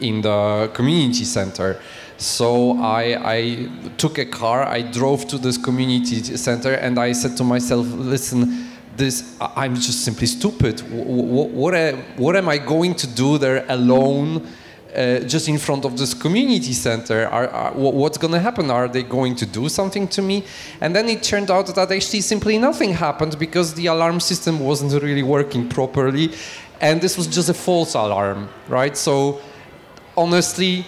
[0.00, 1.80] in the community center
[2.20, 7.36] so I, I took a car i drove to this community center and i said
[7.38, 13.06] to myself listen this i'm just simply stupid what, what, what am i going to
[13.06, 14.46] do there alone
[14.94, 17.28] uh, just in front of this community center.
[17.28, 18.72] Are, are, what's going to happen?
[18.72, 20.44] Are they going to do something to me?
[20.80, 25.00] And then it turned out that actually simply nothing happened because the alarm system wasn't
[25.00, 26.32] really working properly.
[26.80, 28.96] And this was just a false alarm, right?
[28.96, 29.40] So,
[30.16, 30.84] honestly,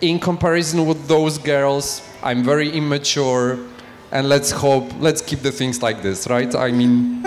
[0.00, 3.58] in comparison with those girls, I'm very immature.
[4.10, 6.54] And let's hope, let's keep the things like this, right?
[6.54, 7.24] I mean,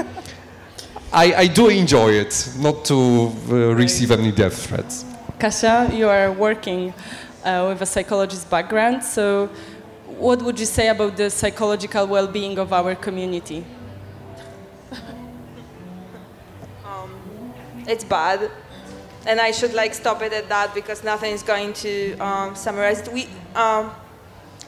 [1.14, 5.06] I, I do enjoy it, not to uh, receive any death threats.
[5.38, 6.94] Kasia, you are working
[7.44, 9.04] uh, with a psychologist background.
[9.04, 9.50] So,
[10.18, 13.64] what would you say about the psychological well-being of our community?
[17.88, 18.50] it's bad
[19.26, 23.08] and i should like stop it at that because nothing is going to um, summarize.
[23.10, 23.92] We um,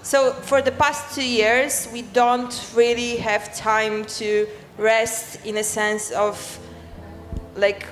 [0.02, 5.64] so for the past two years we don't really have time to rest in a
[5.64, 6.60] sense of
[7.56, 7.86] like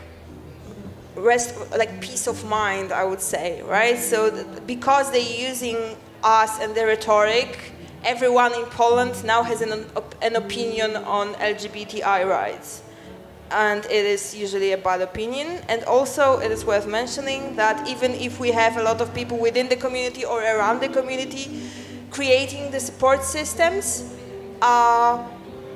[1.16, 3.98] rest like peace of mind i would say right?
[3.98, 5.78] So th- because they're using
[6.24, 7.58] us and the rhetoric
[8.04, 9.86] everyone in poland now has an,
[10.22, 12.82] an opinion on lgbti rights
[13.52, 15.62] and it is usually a bad opinion.
[15.68, 19.38] And also, it is worth mentioning that even if we have a lot of people
[19.38, 21.62] within the community or around the community
[22.10, 24.14] creating the support systems,
[24.62, 25.28] uh,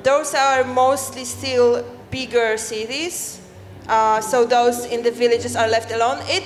[0.03, 3.41] those are mostly still bigger cities.
[3.88, 6.19] Uh, so those in the villages are left alone.
[6.27, 6.43] It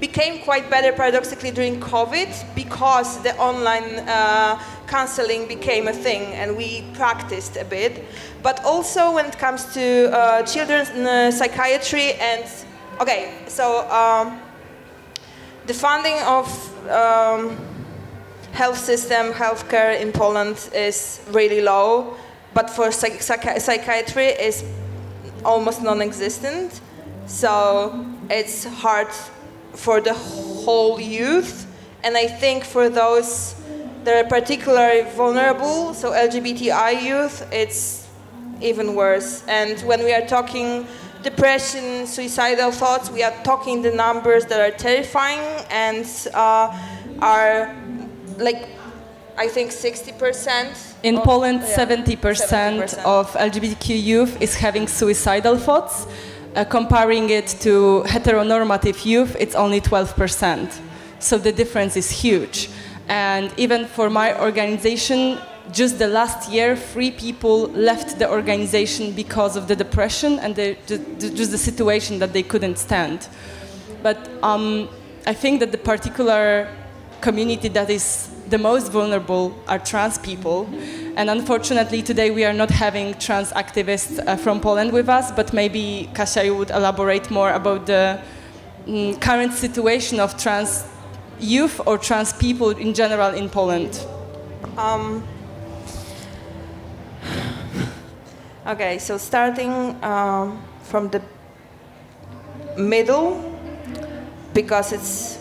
[0.00, 6.56] became quite better paradoxically during COVID because the online uh, counseling became a thing and
[6.56, 8.04] we practiced a bit.
[8.42, 12.44] But also when it comes to uh, children's uh, psychiatry and
[13.00, 14.40] okay, so um,
[15.66, 16.46] the funding of
[16.90, 17.56] um,
[18.52, 22.16] health system, healthcare in Poland is really low,
[22.54, 24.64] but for psych- psychi- psychiatry is
[25.44, 26.80] almost non-existent.
[27.26, 29.08] So it's hard
[29.74, 31.66] for the whole youth,
[32.02, 33.54] and I think for those
[34.06, 38.06] that are particularly vulnerable, so LGBTI youth, it's
[38.60, 39.42] even worse.
[39.48, 40.86] And when we are talking
[41.24, 45.40] depression, suicidal thoughts, we are talking the numbers that are terrifying
[45.70, 46.72] and uh,
[47.20, 47.74] are
[48.38, 48.68] like,
[49.36, 50.94] I think 60%.
[51.02, 53.04] In of- Poland, yeah, 70%, 70%.
[53.04, 56.06] of LGBTQ youth is having suicidal thoughts.
[56.54, 60.80] Uh, comparing it to heteronormative youth, it's only 12%.
[61.18, 62.70] So the difference is huge.
[63.08, 65.38] And even for my organization,
[65.72, 70.76] just the last year, three people left the organization because of the depression and the,
[70.86, 73.28] just the situation that they couldn't stand.
[74.02, 74.88] But um,
[75.26, 76.68] I think that the particular
[77.20, 80.68] community that is the most vulnerable are trans people.
[81.16, 85.52] And unfortunately, today we are not having trans activists uh, from Poland with us, but
[85.52, 88.20] maybe Kasia, you would elaborate more about the
[88.86, 90.84] mm, current situation of trans
[91.40, 94.06] youth or trans people in general in Poland.
[94.76, 95.26] Um,
[98.66, 101.22] okay, so starting um, from the
[102.76, 103.58] middle,
[104.54, 105.38] because it's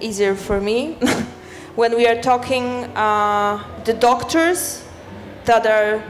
[0.00, 0.94] easier for me.
[1.74, 4.84] when we are talking uh, the doctors
[5.44, 6.02] that are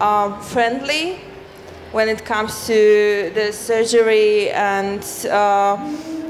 [0.00, 1.18] um, friendly
[1.92, 5.76] when it comes to the surgery and uh,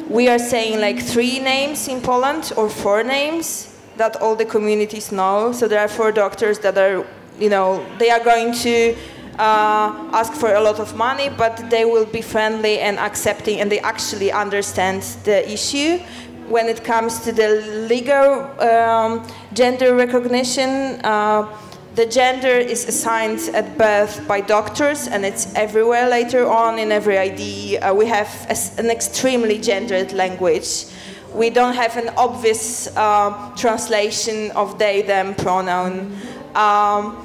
[0.08, 5.10] we are saying like three names in Poland or four names that all the communities
[5.10, 5.52] know.
[5.52, 7.04] So there are four doctors that are,
[7.38, 8.94] you know, they are going to
[9.38, 13.70] uh, ask for a lot of money, but they will be friendly and accepting, and
[13.70, 15.98] they actually understand the issue.
[16.48, 21.48] When it comes to the legal um, gender recognition, uh,
[21.96, 27.16] the gender is assigned at birth by doctors, and it's everywhere later on in every
[27.16, 27.78] ID.
[27.78, 30.84] Uh, we have a an extremely gendered language.
[31.34, 36.12] We don't have an obvious uh, translation of they, them pronoun.
[36.54, 37.16] Um,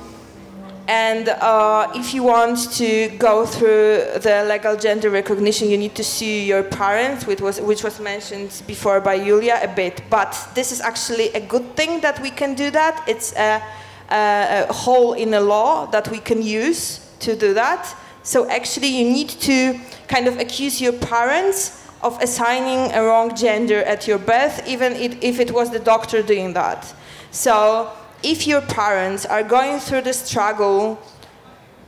[0.87, 6.03] and uh, if you want to go through the legal gender recognition, you need to
[6.03, 10.01] sue your parents, which was, which was mentioned before by Julia a bit.
[10.09, 13.03] But this is actually a good thing that we can do that.
[13.07, 13.61] It's a,
[14.11, 17.95] a, a hole in the law that we can use to do that.
[18.23, 23.83] So actually, you need to kind of accuse your parents of assigning a wrong gender
[23.83, 26.93] at your birth, even if it was the doctor doing that.
[27.31, 27.91] So
[28.23, 30.99] if your parents are going through the struggle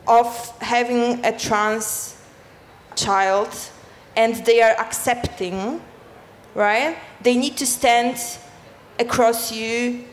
[0.08, 0.28] of
[0.62, 2.16] having a trans
[2.96, 3.50] child
[4.16, 5.82] and they are accepting,
[6.56, 6.98] right?
[7.22, 8.18] They need to stand
[9.00, 10.06] across you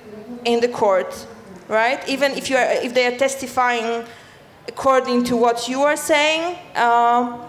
[0.44, 1.26] in the court,
[1.70, 2.06] right?
[2.08, 4.04] Even if you are, if they are testifying
[4.68, 7.40] according to what you are saying, um,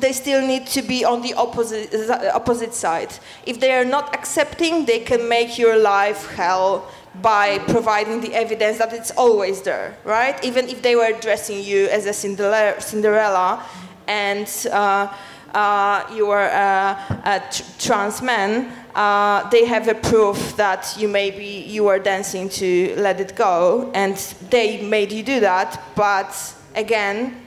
[0.00, 3.12] they still need to be on the opposite opposite side.
[3.46, 6.90] If they are not accepting, they can make your life hell
[7.22, 10.42] by providing the evidence that it's always there, right?
[10.44, 13.62] Even if they were dressing you as a Cinderella,
[14.06, 15.14] and uh,
[15.54, 21.06] uh, you are a, a tr- trans man, uh, they have a proof that you
[21.06, 24.16] maybe you were dancing to Let It Go, and
[24.48, 25.78] they made you do that.
[25.94, 26.32] But
[26.74, 27.42] again,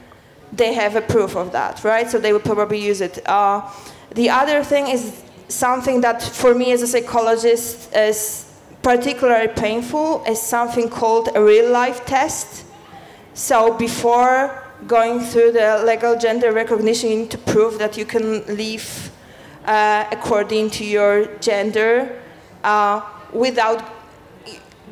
[0.54, 2.08] they have a proof of that, right?
[2.08, 3.28] So they will probably use it.
[3.28, 3.68] Uh,
[4.14, 8.46] the other thing is something that for me as a psychologist is
[8.84, 12.64] particularly painful is something called a real life test.
[13.34, 18.46] So before going through the legal gender recognition, you need to prove that you can
[18.56, 19.09] live
[19.66, 22.22] uh, according to your gender
[22.64, 23.02] uh,
[23.34, 23.84] without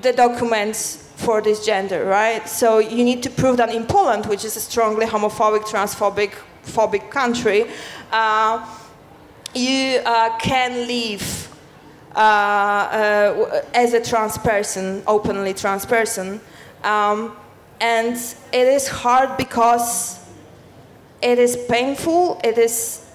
[0.02, 2.48] the documents for this gender, right?
[2.48, 7.10] So you need to prove that in Poland, which is a strongly homophobic, transphobic, phobic
[7.10, 7.66] country,
[8.12, 8.66] uh,
[9.56, 11.48] you uh, can live
[12.16, 16.40] uh, as a trans person, openly trans person.
[16.84, 17.36] Um,
[17.80, 18.16] and
[18.52, 20.20] it is hard because
[21.22, 23.07] it is painful, it is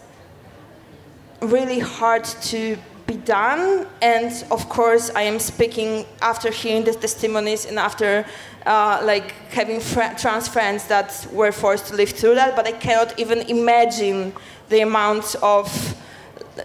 [1.43, 2.77] really hard to
[3.07, 3.87] be done.
[4.01, 8.25] And of course, I am speaking after hearing the testimonies and after
[8.67, 12.57] uh, like having fr- trans friends that were forced to live through that.
[12.57, 14.33] But I cannot even imagine
[14.69, 15.69] the amount of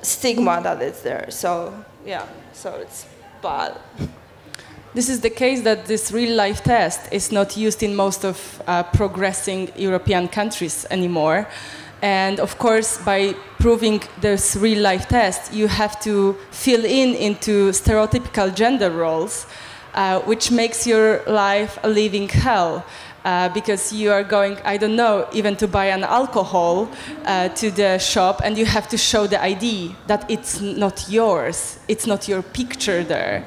[0.01, 1.27] stigma that is there.
[1.29, 1.73] So
[2.05, 3.05] yeah, so it's
[3.41, 3.77] bad.
[4.93, 8.61] This is the case that this real life test is not used in most of
[8.65, 11.47] uh, progressing European countries anymore.
[12.01, 17.71] And of course, by proving this real life test, you have to fill in into
[17.71, 19.47] stereotypical gender roles,
[19.93, 22.85] uh, which makes your life a living hell.
[23.25, 26.87] Uh, because you are going, I don't know, even to buy an alcohol
[27.25, 31.77] uh, to the shop, and you have to show the ID that it's not yours,
[31.89, 33.45] it's not your picture there.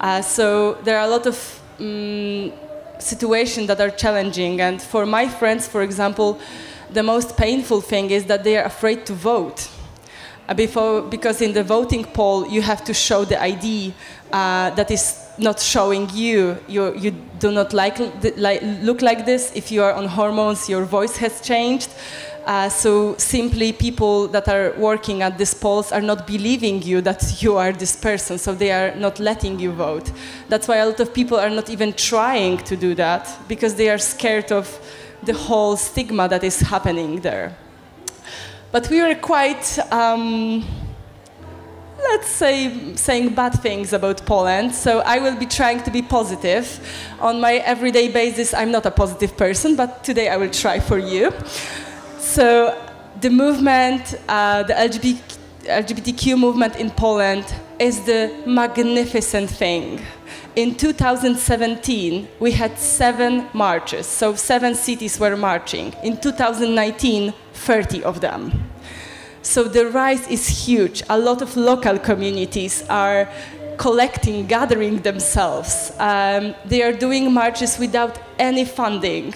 [0.00, 2.52] Uh, so there are a lot of um,
[2.98, 6.38] situations that are challenging, and for my friends, for example,
[6.92, 9.68] the most painful thing is that they are afraid to vote.
[10.48, 13.94] Uh, before, because in the voting poll, you have to show the ID
[14.32, 16.58] uh, that is not showing you.
[16.66, 17.98] You, you do not like,
[18.36, 19.52] like, look like this.
[19.54, 21.90] If you are on hormones, your voice has changed.
[22.44, 27.40] Uh, so simply people that are working at these polls are not believing you that
[27.40, 30.10] you are this person, so they are not letting you vote.
[30.48, 33.90] That's why a lot of people are not even trying to do that because they
[33.90, 34.66] are scared of
[35.22, 37.56] the whole stigma that is happening there.
[38.72, 40.64] But we were quite, um,
[41.98, 44.74] let's say, saying bad things about Poland.
[44.74, 46.66] So I will be trying to be positive.
[47.20, 50.98] On my everyday basis, I'm not a positive person, but today I will try for
[50.98, 51.32] you.
[52.18, 52.76] So
[53.20, 55.20] the movement, uh, the LGBT,
[55.64, 57.44] LGBTQ movement in Poland
[57.82, 60.00] is the magnificent thing
[60.54, 65.94] in 2017, we had seven marches, so seven cities were marching.
[66.02, 68.70] In 2019, 30 of them.
[69.40, 71.02] So the rise is huge.
[71.08, 73.30] A lot of local communities are
[73.78, 75.92] collecting, gathering themselves.
[75.98, 79.34] Um, they are doing marches without any funding.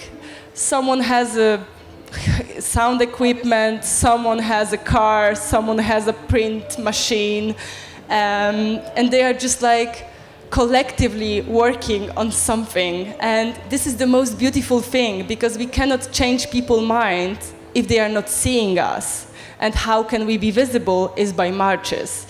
[0.53, 1.65] Someone has a
[2.59, 7.55] sound equipment, someone has a car, someone has a print machine,
[8.09, 10.07] um, and they are just like
[10.49, 13.07] collectively working on something.
[13.19, 17.99] And this is the most beautiful thing because we cannot change people's minds if they
[17.99, 19.27] are not seeing us.
[19.59, 22.27] And how can we be visible is by marches.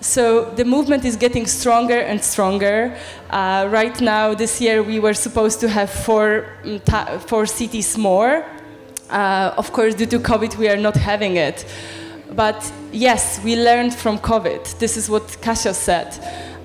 [0.00, 2.96] So the movement is getting stronger and stronger.
[3.30, 8.44] Uh, right now, this year, we were supposed to have four, mm, four cities more.
[9.10, 11.64] Uh, of course, due to COVID, we are not having it.
[12.38, 14.78] But yes, we learned from COVID.
[14.78, 16.08] This is what Kasia said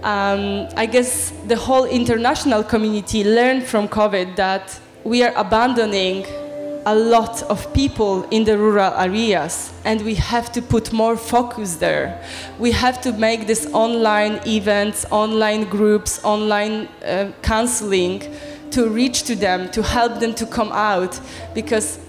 [0.04, 6.26] um, I guess the whole international community learned from COVID that we are abandoning
[6.86, 11.78] a lot of people in the rural areas and we have to put more focus
[11.78, 12.22] there.
[12.60, 18.22] We have to make this online events, online groups, online uh, counseling
[18.72, 21.18] to reach to them, to help them to come out
[21.54, 22.00] because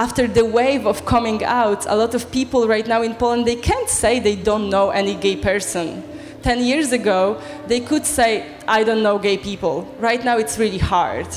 [0.00, 3.60] after the wave of coming out, a lot of people right now in Poland, they
[3.70, 6.02] can't say they don't know any gay person
[6.42, 9.82] 10 years ago, they could say, I don't know gay people.
[9.98, 11.28] Right now, it's really hard.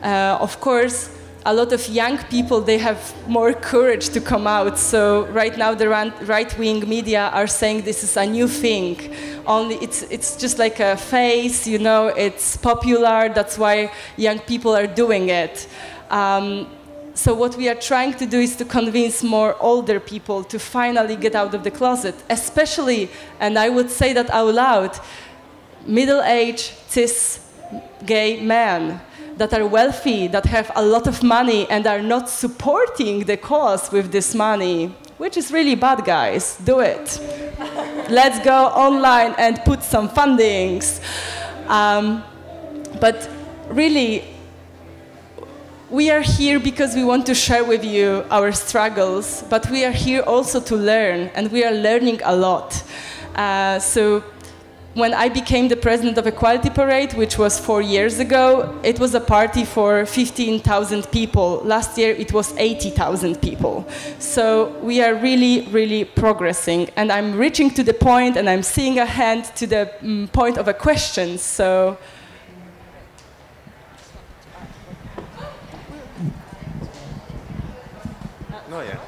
[0.00, 1.10] Uh, of course,
[1.44, 5.74] a lot of young people they have more courage to come out so right now
[5.74, 5.86] the
[6.22, 8.96] right-wing media are saying this is a new thing
[9.46, 14.74] only it's it's just like a face you know it's popular that's why young people
[14.74, 15.68] are doing it
[16.08, 16.66] um,
[17.14, 21.14] so what we are trying to do is to convince more older people to finally
[21.16, 23.08] get out of the closet, especially,
[23.38, 24.98] and I would say that out loud,
[25.86, 27.40] middle-aged cis
[28.04, 29.00] gay men
[29.36, 33.90] that are wealthy, that have a lot of money and are not supporting the cause
[33.92, 36.56] with this money, which is really bad, guys.
[36.64, 37.20] Do it.
[38.10, 41.00] Let's go online and put some fundings.
[41.68, 42.22] Um,
[43.00, 43.28] but
[43.68, 44.33] really,
[45.90, 49.92] we are here because we want to share with you our struggles, but we are
[49.92, 52.82] here also to learn, and we are learning a lot.
[53.34, 54.24] Uh, so
[54.94, 59.14] when I became the president of Equality Parade, which was four years ago, it was
[59.14, 61.60] a party for 15,000 people.
[61.64, 63.86] Last year it was 80,000 people.
[64.20, 66.90] So we are really, really progressing.
[66.96, 70.68] And I'm reaching to the point and I'm seeing ahead to the um, point of
[70.68, 71.38] a question.
[71.38, 71.98] So.
[78.74, 78.98] No, yeah.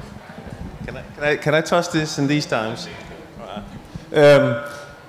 [0.85, 1.61] Can I, can I, can I
[1.91, 2.89] this in these times?
[4.15, 4.63] Um,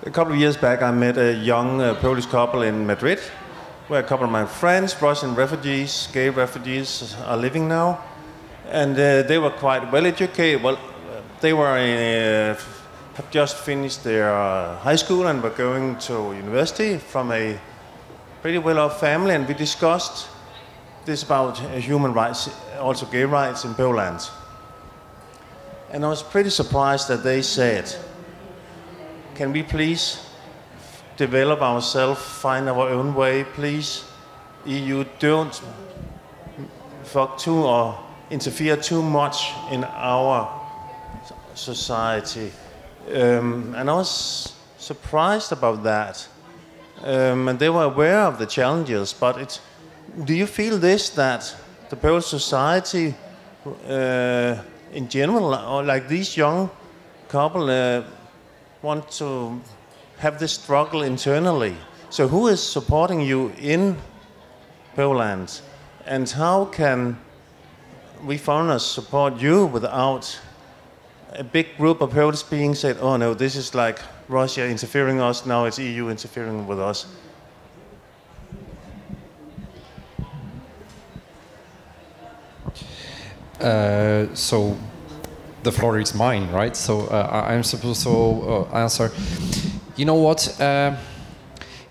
[0.04, 3.20] a couple of years back, I met a young uh, Polish couple in Madrid,
[3.88, 8.04] where a couple of my friends, Russian refugees, gay refugees, are living now.
[8.72, 10.64] And uh, they were quite well educated.
[10.64, 10.80] Well,
[11.40, 12.60] they were in, uh,
[13.14, 17.60] have just finished their uh, high school and were going to university from a
[18.42, 19.36] pretty well off family.
[19.36, 20.30] And we discussed
[21.06, 22.50] this about uh, human rights,
[22.80, 24.28] also gay rights in Poland.
[25.92, 27.96] And I was pretty surprised that they said,
[29.36, 30.20] can we please
[31.16, 34.04] develop ourselves, find our own way, please?
[34.66, 35.62] EU, don't
[37.04, 37.98] fuck too or
[38.30, 40.50] interfere too much in our
[41.56, 42.52] society.
[43.14, 46.28] Um, and I was surprised about that.
[47.04, 49.62] Um, and they were aware of the challenges, but it,
[50.26, 51.56] do you feel this that
[51.90, 53.16] the Polish society
[53.88, 54.58] uh,
[54.94, 56.70] in general, or like these young
[57.28, 58.04] couple, uh,
[58.82, 59.60] want to
[60.18, 61.76] have this struggle internally.
[62.10, 63.98] So, who is supporting you in
[64.96, 65.62] Poland?
[66.06, 67.18] And how can
[68.24, 70.40] we foreigners support you without
[71.34, 75.46] a big group of Poles being said, oh no, this is like Russia interfering us,
[75.46, 77.06] now it's EU interfering with us?
[83.60, 84.78] Uh, so
[85.64, 86.76] the floor is mine, right?
[86.76, 89.12] So uh, I'm supposed to uh, answer.
[89.96, 90.60] You know what?
[90.62, 90.96] Uh,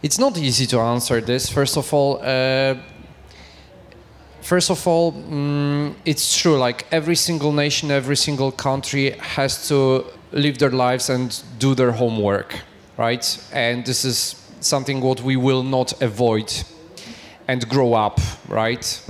[0.03, 1.49] it's not easy to answer this.
[1.49, 2.77] First of all, uh,
[4.41, 6.57] first of all, mm, it's true.
[6.57, 11.93] Like every single nation, every single country has to live their lives and do their
[11.93, 12.61] homework,
[12.97, 13.27] right?
[13.53, 16.53] And this is something what we will not avoid
[17.49, 19.03] and grow up, right?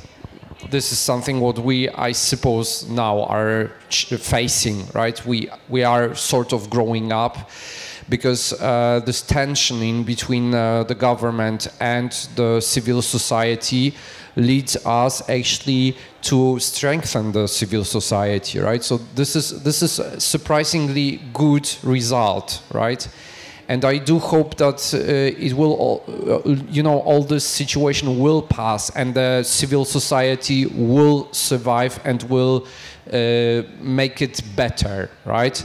[0.70, 5.24] This is something what we, I suppose, now are facing, right?
[5.26, 7.50] We we are sort of growing up
[8.08, 13.94] because uh, this tension in between uh, the government and the civil society
[14.36, 18.84] leads us actually to strengthen the civil society, right?
[18.84, 23.08] So this is this is surprisingly good result, right?
[23.68, 28.18] And I do hope that uh, it will, all, uh, you know, all this situation
[28.20, 32.66] will pass, and the civil society will survive and will
[33.12, 35.64] uh, make it better, right?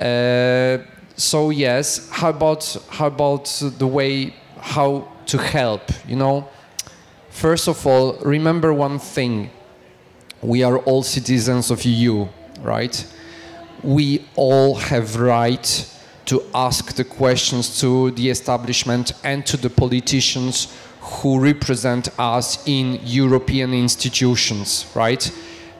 [0.00, 0.78] Uh,
[1.16, 3.44] so yes, how about how about
[3.78, 5.82] the way how to help?
[6.08, 6.48] You know,
[7.30, 9.50] first of all, remember one thing:
[10.40, 12.26] we are all citizens of EU,
[12.62, 13.06] right?
[13.84, 15.88] We all have right
[16.26, 23.00] to ask the questions to the establishment and to the politicians who represent us in
[23.02, 25.30] European institutions, right?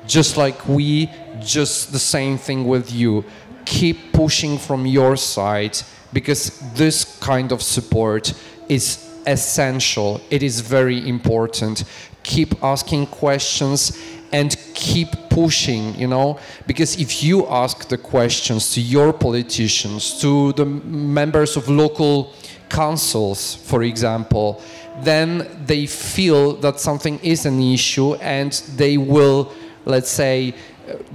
[0.06, 1.08] Just like we,
[1.40, 3.24] just the same thing with you.
[3.64, 5.78] Keep pushing from your side
[6.12, 8.34] because this kind of support
[8.68, 10.20] is essential.
[10.30, 11.84] It is very important.
[12.24, 13.96] Keep asking questions
[14.32, 20.52] and keep pushing, you know, because if you ask the questions to your politicians, to
[20.54, 22.32] the members of local
[22.68, 24.60] councils, for example,
[25.00, 29.52] then they feel that something is an issue and they will,
[29.84, 30.54] let's say,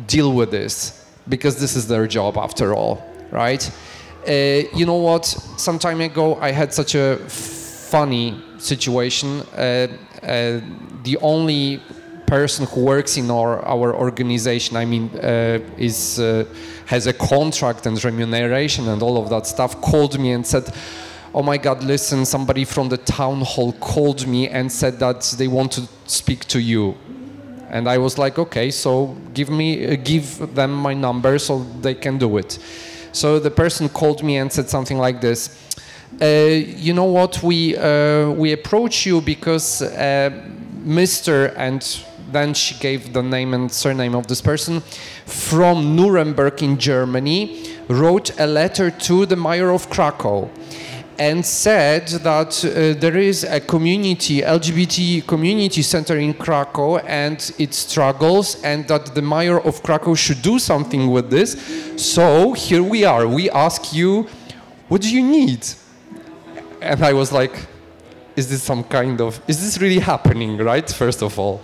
[0.08, 3.70] deal with this because this is their job after all, right?
[4.28, 5.26] Uh, you know what?
[5.26, 9.42] Some time ago, I had such a funny situation.
[9.56, 9.88] Uh,
[10.24, 10.60] uh,
[11.04, 11.82] the only
[12.28, 16.46] person who works in our, our organization, I mean, uh, is uh,
[16.86, 20.72] has a contract and remuneration and all of that stuff, called me and said,
[21.34, 22.26] "Oh my God, listen!
[22.26, 26.60] Somebody from the town hall called me and said that they want to speak to
[26.60, 26.96] you."
[27.70, 31.96] And I was like, "Okay, so give me, uh, give them my number so they
[31.96, 32.60] can do it."
[33.14, 35.50] So the person called me and said something like this.
[36.22, 36.26] Uh,
[36.86, 37.42] you know what?
[37.42, 40.30] We uh, we approach you because uh,
[40.86, 41.54] Mr.
[41.58, 41.84] and
[42.32, 44.82] then she gave the name and surname of this person,
[45.26, 50.50] from Nuremberg in Germany, wrote a letter to the mayor of Krakow
[51.20, 57.74] and said that uh, there is a community, LGBT community center in Krakow and it
[57.74, 61.58] struggles, and that the mayor of Krakow should do something with this.
[61.98, 63.28] So here we are.
[63.28, 64.28] We ask you
[64.88, 65.68] what do you need?
[66.82, 67.68] And I was like,
[68.36, 70.90] is this some kind of, is this really happening, right?
[70.90, 71.62] First of all.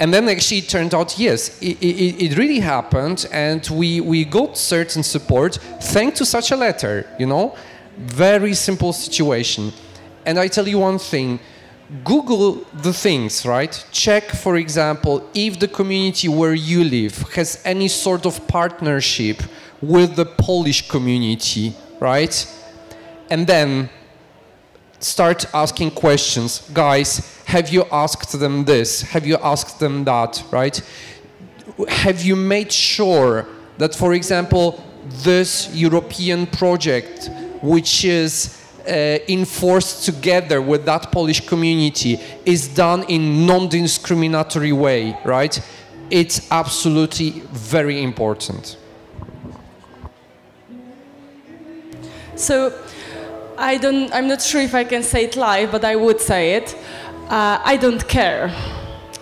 [0.00, 4.24] And then actually it turned out, yes, it, it, it really happened, and we, we
[4.24, 7.54] got certain support thanks to such a letter, you know?
[7.98, 9.72] Very simple situation.
[10.24, 11.38] And I tell you one thing
[12.04, 13.84] Google the things, right?
[13.90, 19.42] Check, for example, if the community where you live has any sort of partnership
[19.82, 22.46] with the Polish community, right?
[23.28, 23.90] And then
[25.00, 26.70] start asking questions.
[26.72, 29.02] Guys, have you asked them this?
[29.02, 30.80] Have you asked them that, right?
[31.88, 33.46] Have you made sure
[33.78, 34.82] that, for example,
[35.22, 37.30] this European project,
[37.62, 45.60] which is uh, enforced together with that Polish community, is done in non-discriminatory way, right?
[46.10, 48.76] It's absolutely very important.
[52.36, 52.72] So
[53.60, 56.54] I don't, I'm not sure if I can say it live, but I would say
[56.54, 56.74] it.
[57.28, 58.50] Uh, I don't care.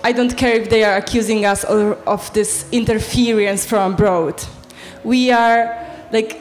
[0.04, 4.40] I don't care if they are accusing us of, this interference from abroad.
[5.02, 5.76] We are
[6.12, 6.40] like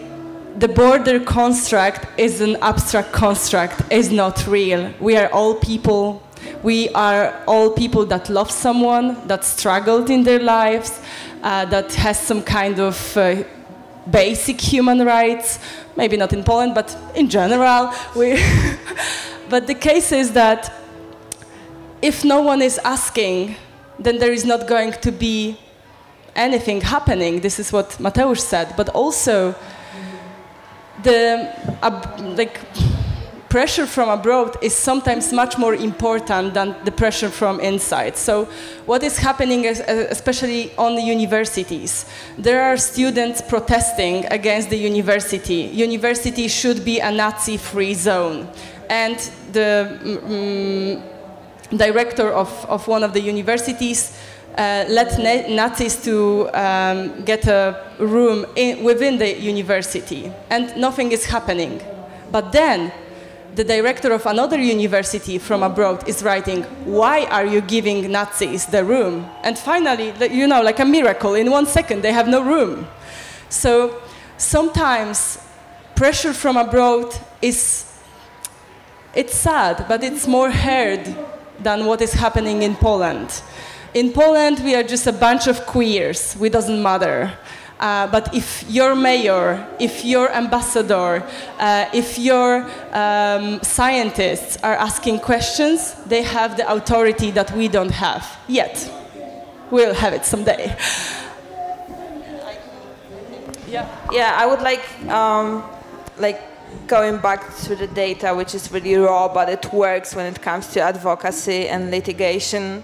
[0.60, 4.94] the border construct is an abstract construct, is not real.
[5.00, 6.22] We are all people.
[6.62, 11.02] We are all people that love someone, that struggled in their lives,
[11.42, 13.44] uh, that has some kind of uh,
[14.12, 15.60] basic human rights,
[15.96, 17.92] maybe not in Poland, but in general.
[18.16, 18.42] We
[19.50, 20.72] but the case is that
[22.02, 23.56] if no one is asking,
[24.00, 25.58] then there is not going to be
[26.36, 27.42] anything happening.
[27.42, 28.74] This is what Mateusz said.
[28.78, 29.56] But also,
[31.04, 31.52] the
[31.82, 32.60] uh, like
[33.58, 38.16] pressure from abroad is sometimes much more important than the pressure from inside.
[38.16, 38.46] So,
[38.86, 42.06] what is happening, is, especially on the universities?
[42.38, 45.62] There are students protesting against the university.
[45.88, 48.48] University should be a Nazi free zone.
[48.92, 49.18] And
[49.54, 49.74] the
[50.06, 54.16] um, director of, of one of the universities
[54.56, 55.18] uh, let
[55.50, 57.60] Nazis to um, get a
[57.98, 61.82] room in, within the university, and nothing is happening.
[62.32, 62.92] But then
[63.58, 68.86] the director of another university from abroad is writing, Why are you giving Nazis the
[68.86, 69.28] room?
[69.42, 72.88] And finally, you know, like a miracle, in one second they have no room.
[73.50, 74.00] So
[74.38, 75.40] sometimes
[75.96, 77.92] pressure from abroad is
[79.16, 81.04] it's sad, but it's more heard
[81.60, 83.42] than what is happening in Poland.
[83.96, 86.38] In Poland, we are just a bunch of queers.
[86.40, 87.34] We doesn't matter.
[87.80, 91.24] Uh, but if your mayor, if your ambassador,
[91.60, 97.92] uh, if your um, scientists are asking questions, they have the authority that we don't
[97.92, 98.92] have yet.
[99.70, 100.76] We'll have it someday.
[103.68, 103.86] Yeah.
[104.12, 105.64] Yeah, I would like, um,
[106.18, 106.42] like
[106.88, 110.68] going back to the data, which is really raw, but it works when it comes
[110.68, 112.84] to advocacy and litigation.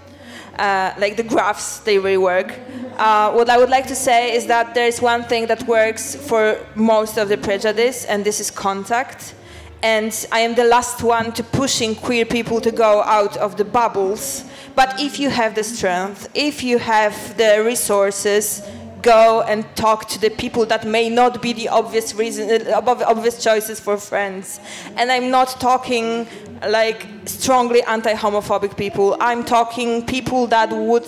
[0.57, 2.53] Uh, like the graphs, they really work.
[2.97, 6.15] Uh, what I would like to say is that there is one thing that works
[6.15, 9.33] for most of the prejudice, and this is contact.
[9.81, 13.65] And I am the last one to pushing queer people to go out of the
[13.65, 14.45] bubbles.
[14.75, 18.61] But if you have the strength, if you have the resources,
[19.01, 23.43] go and talk to the people that may not be the obvious reason, uh, obvious
[23.43, 24.59] choices for friends.
[24.95, 26.27] And I'm not talking
[26.69, 29.17] like strongly anti-homophobic people.
[29.19, 31.07] I'm talking people that would,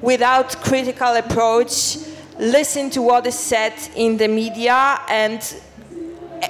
[0.00, 1.98] without critical approach,
[2.38, 5.40] listen to what is said in the media and
[6.42, 6.48] eh,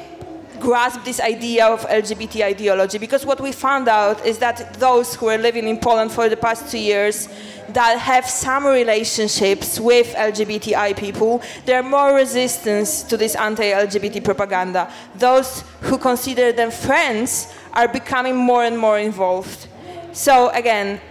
[0.58, 5.28] grasp this idea of LGBT ideology because what we found out is that those who
[5.28, 7.28] are living in Poland for the past two years
[7.76, 14.90] that have some relationships with LGBTI people, there are more resistance to this anti-LGBT propaganda.
[15.14, 19.68] Those who consider them friends are becoming more and more involved.
[20.12, 21.02] So again,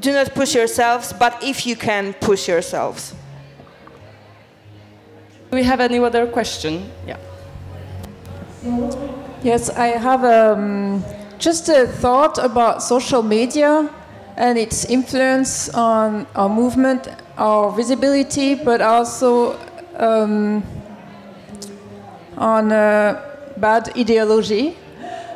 [0.00, 3.14] do not push yourselves, but if you can, push yourselves.
[5.52, 6.90] Do we have any other question?
[7.06, 7.18] Yeah.
[9.44, 11.04] Yes, I have um,
[11.38, 13.88] just a thought about social media
[14.36, 19.58] and its influence on our movement, our visibility, but also
[19.96, 20.62] um,
[22.36, 23.20] on uh,
[23.58, 24.76] bad ideology.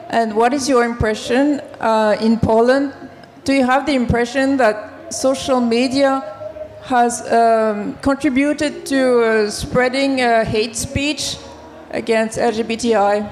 [0.09, 2.93] And what is your impression uh, in Poland?
[3.45, 6.23] Do you have the impression that social media
[6.83, 11.37] has um, contributed to uh, spreading uh, hate speech
[11.91, 13.31] against LGBTI?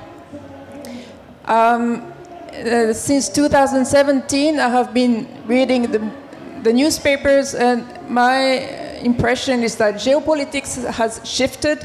[1.47, 2.14] Um,
[2.55, 6.11] uh, since 2017, I have been reading the,
[6.63, 8.41] the newspapers, and my
[9.03, 11.85] impression is that geopolitics has shifted,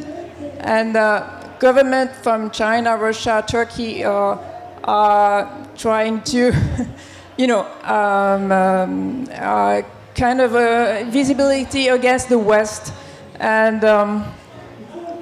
[0.60, 4.38] and uh, government from China, Russia, Turkey uh,
[4.84, 6.54] are trying to,
[7.38, 9.82] you know, um, um, uh,
[10.16, 12.94] kind of a visibility against the West.
[13.40, 14.26] And um,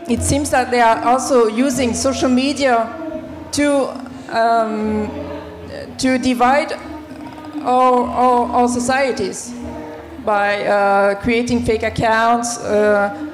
[0.09, 2.93] it seems that they are also using social media
[3.53, 3.89] to,
[4.29, 5.26] um,
[5.97, 6.73] to divide
[7.63, 9.53] our, our, our societies
[10.23, 12.57] by uh, creating fake accounts.
[12.59, 13.31] Uh,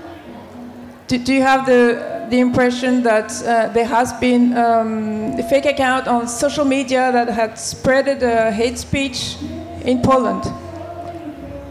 [1.08, 5.66] do, do, you have the, the impression that uh, there has been um, a fake
[5.66, 9.38] account on social media that had spreaded hate speech
[9.84, 10.44] in Poland?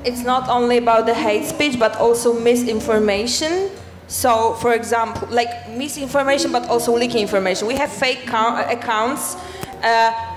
[0.05, 3.71] It's not only about the hate speech, but also misinformation.
[4.09, 7.69] So, for example, like misinformation, but also leaking information.
[7.69, 9.37] We have fake accounts.
[9.83, 10.32] Uh,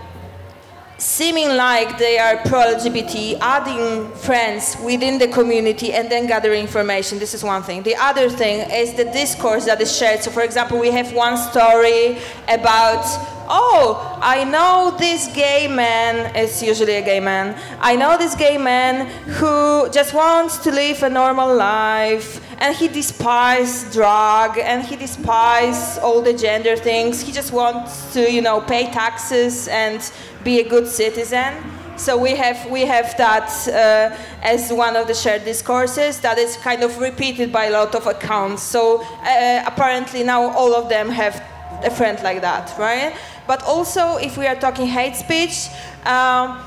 [1.06, 7.20] seeming like they are pro-LGBT, adding friends within the community and then gathering information.
[7.20, 7.84] This is one thing.
[7.84, 10.24] The other thing is the discourse that is shared.
[10.24, 13.06] So, for example, we have one story about,
[13.48, 18.58] oh, I know this gay man, it's usually a gay man, I know this gay
[18.58, 24.96] man who just wants to live a normal life and he despises drug and he
[24.96, 27.22] despises all the gender things.
[27.22, 30.00] He just wants to, you know, pay taxes and
[30.44, 31.54] be a good citizen.
[31.98, 36.58] So we have we have that uh, as one of the shared discourses that is
[36.58, 38.64] kind of repeated by a lot of accounts.
[38.64, 41.42] So uh, apparently now all of them have
[41.84, 43.16] a friend like that, right?
[43.48, 45.68] But also if we are talking hate speech.
[46.06, 46.60] Um,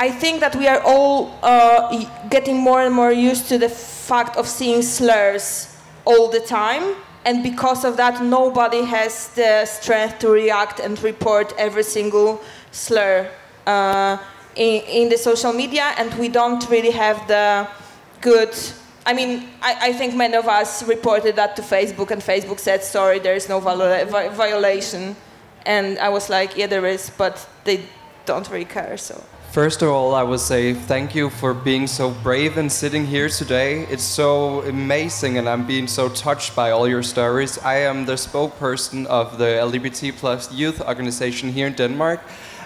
[0.00, 4.36] I think that we are all uh, getting more and more used to the fact
[4.36, 10.30] of seeing slurs all the time and because of that nobody has the strength to
[10.30, 13.30] react and report every single slur
[13.66, 14.16] uh,
[14.56, 17.68] in, in, the social media, and we don't really have the
[18.22, 18.56] good.
[19.04, 22.82] I mean, I, I, think many of us reported that to Facebook, and Facebook said,
[22.82, 25.14] sorry, there is no violation.
[25.66, 27.82] And I was like, yeah, there is, but they
[28.24, 29.22] don't really care, so.
[29.50, 33.30] First of all, I would say thank you for being so brave and sitting here
[33.30, 33.86] today.
[33.90, 37.58] It's so amazing, and I'm being so touched by all your stories.
[37.58, 42.20] I am the spokesperson of the LGBT plus youth organization here in Denmark,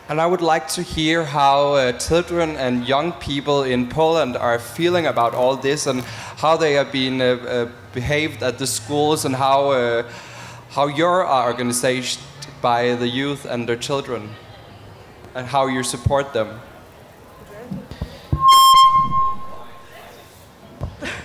[0.09, 4.59] and I would like to hear how uh, children and young people in Poland are
[4.59, 6.03] feeling about all this and
[6.37, 10.03] how they have been uh, uh, behaved at the schools and how, uh,
[10.73, 12.23] how your organization
[12.63, 14.31] by the youth and their children
[15.35, 16.61] and how you support them.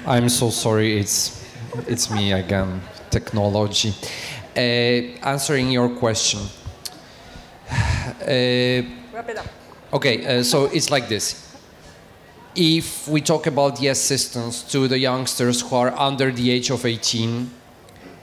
[0.06, 1.46] I'm so sorry, it's,
[1.88, 3.94] it's me again, technology.
[4.56, 6.42] Uh, answering your question.
[8.18, 8.84] Uh,
[9.94, 11.56] okay, uh, so it's like this.
[12.56, 16.86] If we talk about the assistance to the youngsters who are under the age of
[16.86, 17.50] 18,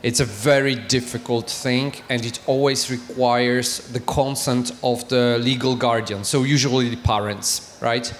[0.04, 6.24] it's a very difficult thing and it always requires the consent of the legal guardian,
[6.24, 8.12] so usually the parents, right?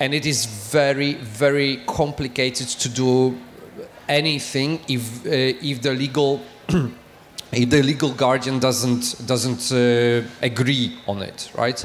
[0.00, 3.38] And it is very, very complicated to do
[4.08, 5.30] anything if, uh,
[5.62, 6.42] if the legal
[7.52, 11.84] if the legal guardian doesn't doesn't uh, agree on it, right?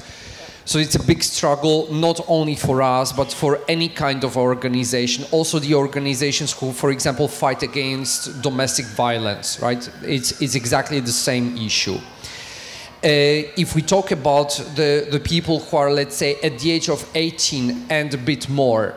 [0.70, 5.26] So it's a big struggle, not only for us, but for any kind of organization.
[5.32, 9.89] Also, the organizations who, for example, fight against domestic violence, right?
[10.03, 11.95] It's, it's exactly the same issue.
[11.95, 16.88] Uh, if we talk about the, the people who are, let's say, at the age
[16.88, 18.93] of 18 and a bit more,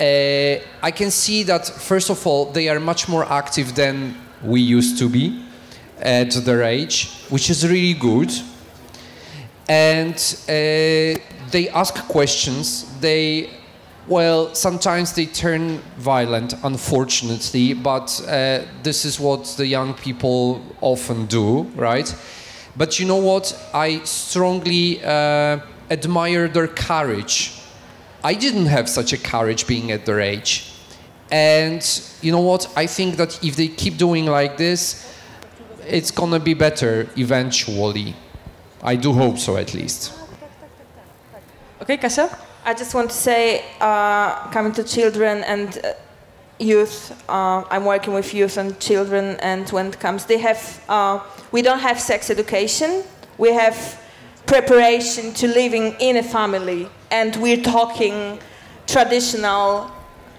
[0.00, 0.04] uh,
[0.84, 4.98] I can see that, first of all, they are much more active than we used
[4.98, 5.44] to be
[5.98, 8.30] at their age, which is really good.
[9.68, 10.14] And
[10.48, 12.98] uh, they ask questions.
[13.00, 13.50] They,
[14.08, 21.26] well, sometimes they turn violent, unfortunately, but uh, this is what the young people often
[21.26, 22.14] do, right?
[22.76, 23.54] But you know what?
[23.74, 25.60] I strongly uh,
[25.90, 27.52] admire their courage.
[28.24, 30.72] I didn't have such a courage being at their age.
[31.30, 31.82] And
[32.20, 32.70] you know what?
[32.76, 35.08] I think that if they keep doing like this,
[35.86, 38.14] it's gonna be better eventually.
[38.82, 40.12] I do hope so, at least.
[41.80, 42.36] Okay, Kasia?
[42.64, 45.92] I just want to say, uh, coming to children and uh,
[46.58, 51.20] youth, uh, I'm working with youth and children, and when it comes, they have, uh,
[51.52, 53.04] we don't have sex education,
[53.38, 54.00] we have
[54.46, 58.38] preparation to living in a family, and we're talking
[58.86, 59.90] traditional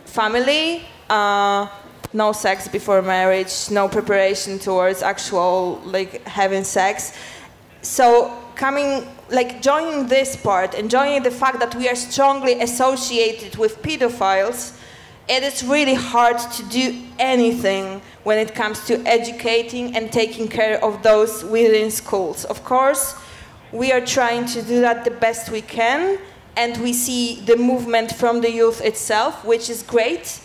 [0.05, 0.85] family.
[1.09, 1.67] Uh,
[2.13, 7.17] no sex before marriage, no preparation towards actual like having sex.
[7.83, 13.57] So coming like joining this part and joining the fact that we are strongly associated
[13.57, 14.77] with pedophiles,
[15.27, 20.83] it is really hard to do anything when it comes to educating and taking care
[20.83, 22.45] of those within schools.
[22.45, 23.15] Of course,
[23.71, 26.19] we are trying to do that the best we can,
[26.55, 30.39] and we see the movement from the youth itself, which is great.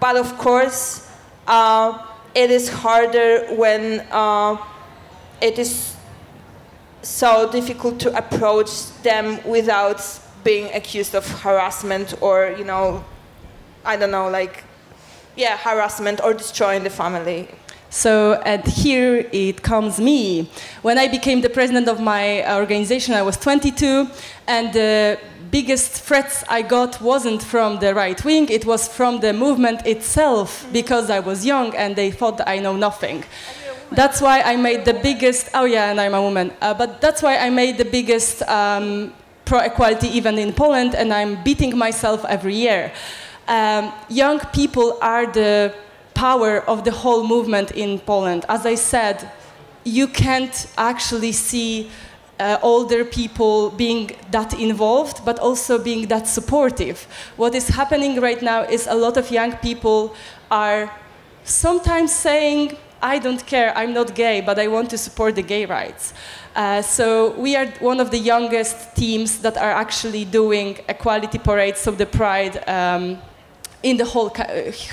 [0.00, 1.08] But of course,
[1.46, 4.56] uh, it is harder when uh,
[5.40, 5.91] it is
[7.02, 10.00] so difficult to approach them without
[10.44, 13.04] being accused of harassment or, you know,
[13.84, 14.64] I don't know, like,
[15.36, 17.48] yeah, harassment or destroying the family.
[17.90, 20.50] So, and here it comes me.
[20.80, 24.08] When I became the president of my uh, organization, I was 22,
[24.46, 25.18] and the
[25.50, 30.66] biggest threats I got wasn't from the right wing, it was from the movement itself,
[30.72, 33.24] because I was young and they thought I know nothing.
[33.94, 37.22] That's why I made the biggest, oh yeah, and I'm a woman, uh, but that's
[37.22, 39.12] why I made the biggest um,
[39.44, 42.90] pro equality event in Poland, and I'm beating myself every year.
[43.48, 45.74] Um, young people are the
[46.14, 48.46] power of the whole movement in Poland.
[48.48, 49.30] As I said,
[49.84, 51.90] you can't actually see
[52.40, 57.06] uh, older people being that involved, but also being that supportive.
[57.36, 60.14] What is happening right now is a lot of young people
[60.50, 60.90] are
[61.44, 65.66] sometimes saying, I don't care, I'm not gay, but I want to support the gay
[65.66, 66.14] rights.
[66.54, 71.86] Uh, so we are one of the youngest teams that are actually doing equality parades
[71.88, 73.18] of the Pride um,
[73.82, 74.30] in the whole,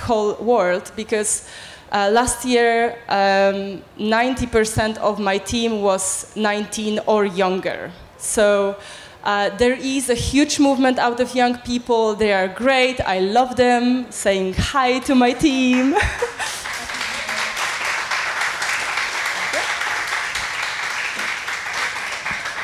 [0.01, 1.47] whole world because
[1.91, 7.91] uh, last year, 90% um, of my team was 19 or younger.
[8.17, 8.75] So
[9.23, 12.15] uh, there is a huge movement out of young people.
[12.15, 13.01] They are great.
[13.01, 14.11] I love them.
[14.11, 15.95] Saying hi to my team.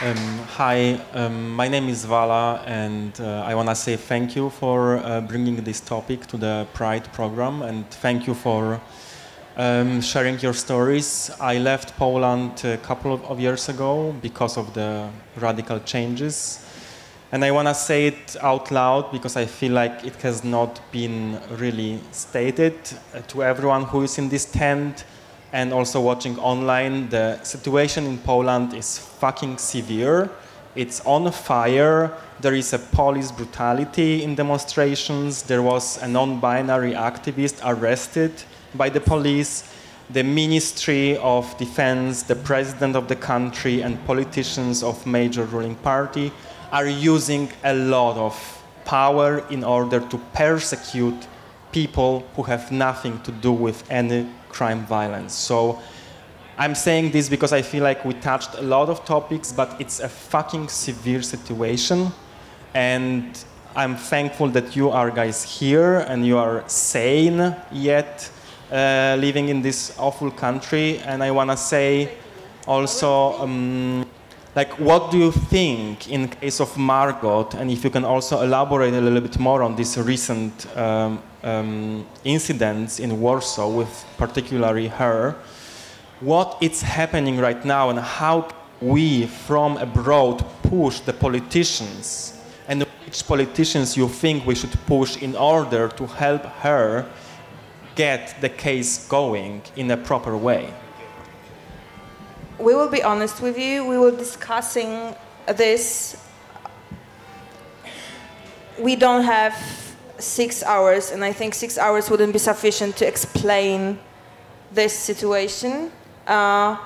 [0.05, 0.17] Um,
[0.49, 4.97] hi, um, my name is Vala, and uh, I want to say thank you for
[4.97, 8.79] uh, bringing this topic to the Pride program, and thank you for
[9.57, 11.31] um, sharing your stories.
[11.41, 16.63] I left Poland a couple of years ago because of the radical changes,
[17.31, 20.81] and I want to say it out loud because I feel like it has not
[20.91, 22.75] been really stated
[23.15, 25.03] uh, to everyone who is in this tent
[25.55, 30.29] and also watching online, the situation in Poland is fucking severe.
[30.75, 32.11] It's on fire.
[32.41, 35.43] There is a police brutality in demonstrations.
[35.43, 38.33] There was a non binary activist arrested
[38.73, 39.63] by the police.
[40.09, 46.33] The Ministry of Defense, the president of the country, and politicians of major ruling party
[46.73, 48.35] are using a lot of
[48.83, 51.27] power in order to persecute
[51.71, 55.33] people who have nothing to do with any crime violence.
[55.33, 55.79] So
[56.57, 59.99] I'm saying this because I feel like we touched a lot of topics, but it's
[59.99, 62.11] a fucking severe situation.
[62.73, 63.37] And
[63.75, 68.31] I'm thankful that you are guys here and you are sane yet
[68.71, 70.99] uh, living in this awful country.
[70.99, 72.11] And I want to say
[72.65, 74.05] also, um,
[74.55, 77.49] like, what do you think in case of Margot?
[77.57, 82.05] And if you can also elaborate a little bit more on this recent um, um,
[82.23, 85.35] incidents in Warsaw, with particularly her,
[86.21, 88.47] what is happening right now and how
[88.79, 92.39] we from abroad push the politicians
[92.69, 97.05] and which politicians you think we should push in order to help her
[97.95, 100.73] get the case going in a proper way?
[102.57, 103.85] We will be honest with you.
[103.85, 105.13] We will discussing
[105.47, 106.15] this.
[108.79, 109.55] We don't have
[110.17, 113.99] six hours, and I think six hours wouldn't be sufficient to explain
[114.71, 115.91] this situation.
[116.25, 116.77] Uh,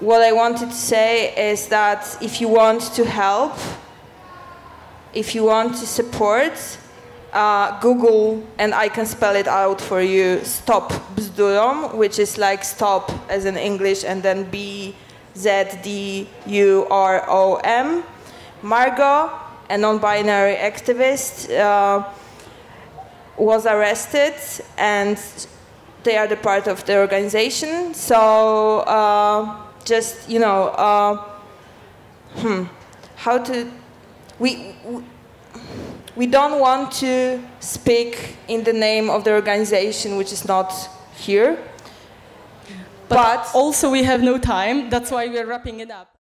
[0.00, 3.56] what I wanted to say is that if you want to help,
[5.14, 6.52] if you want to support,
[7.36, 12.64] uh, Google, and I can spell it out for you, stop bzdurom, which is like
[12.64, 14.94] stop as in English, and then B
[15.36, 18.02] Z D U R O M.
[18.62, 19.30] Margot,
[19.68, 22.08] a non binary activist, uh,
[23.36, 24.32] was arrested
[24.78, 25.18] and
[26.04, 27.92] they are the part of the organization.
[27.92, 31.22] So uh, just you know, uh,
[32.36, 32.64] hmm,
[33.16, 33.70] how to
[34.38, 35.02] we, we
[36.24, 40.72] don't want to speak in the name of the organization, which is not
[41.14, 41.58] here.
[43.10, 44.88] But, but also we have no time.
[44.88, 46.15] That's why we're wrapping it up.